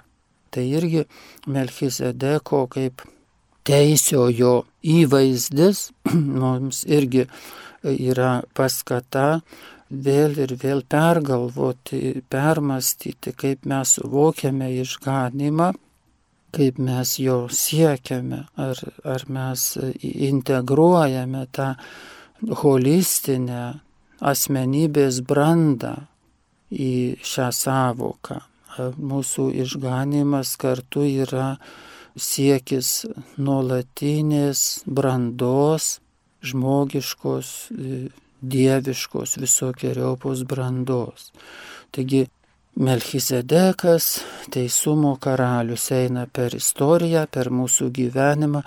Tai 0.54 0.62
irgi 0.62 1.02
Melchizedeko 1.50 2.66
kaip 2.70 3.02
teisiojo 3.66 4.64
įvaizdis 4.84 5.88
mums 6.42 6.84
irgi 6.86 7.24
yra 7.84 8.42
paskata 8.56 9.40
vėl 9.90 10.36
ir 10.40 10.54
vėl 10.60 10.82
pergalvoti, 10.88 12.20
permastyti, 12.30 13.34
kaip 13.36 13.66
mes 13.68 13.96
suvokiame 13.98 14.70
išganimą, 14.82 15.72
kaip 16.54 16.78
mes 16.78 17.16
jo 17.18 17.44
siekiame, 17.50 18.44
ar, 18.60 18.80
ar 19.04 19.24
mes 19.28 19.66
integruojame 20.00 21.46
tą 21.54 21.74
holistinę 22.62 23.62
asmenybės 24.24 25.20
brandą 25.26 25.94
į 26.70 26.94
šią 27.24 27.48
savoką. 27.54 28.40
Mūsų 28.98 29.48
išganimas 29.62 30.56
kartu 30.58 31.04
yra 31.06 31.54
siekis 32.18 33.04
nuolatinės 33.38 34.82
brandos, 34.86 35.98
žmogiškos, 36.44 37.52
dieviškos, 38.44 39.36
visokiojopos 39.40 40.42
brandos. 40.50 41.30
Taigi 41.94 42.26
Melchisedekas, 42.76 44.24
teisumo 44.50 45.16
karalius, 45.20 45.90
eina 45.94 46.26
per 46.26 46.56
istoriją, 46.58 47.22
per 47.30 47.52
mūsų 47.54 47.86
gyvenimą 47.94 48.64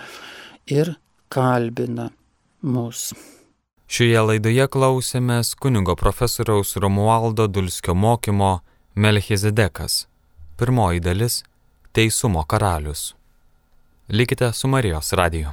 ir 0.71 0.93
kalbina 1.27 2.07
mus. 2.63 3.11
Šioje 3.87 4.23
laidoje 4.29 4.69
klausėmės 4.71 5.53
kunigo 5.59 5.95
profesoriaus 5.99 6.75
Romualdo 6.79 7.49
Dulskio 7.51 7.95
mokymo 7.95 8.61
Melchisedekas. 8.95 10.05
Pirmoji 10.57 11.03
dalis- 11.03 11.43
Teisumo 11.93 12.43
karalius. 12.47 13.13
Likite 14.09 14.53
su 14.53 14.67
Marijos 14.67 15.13
radiju. 15.13 15.51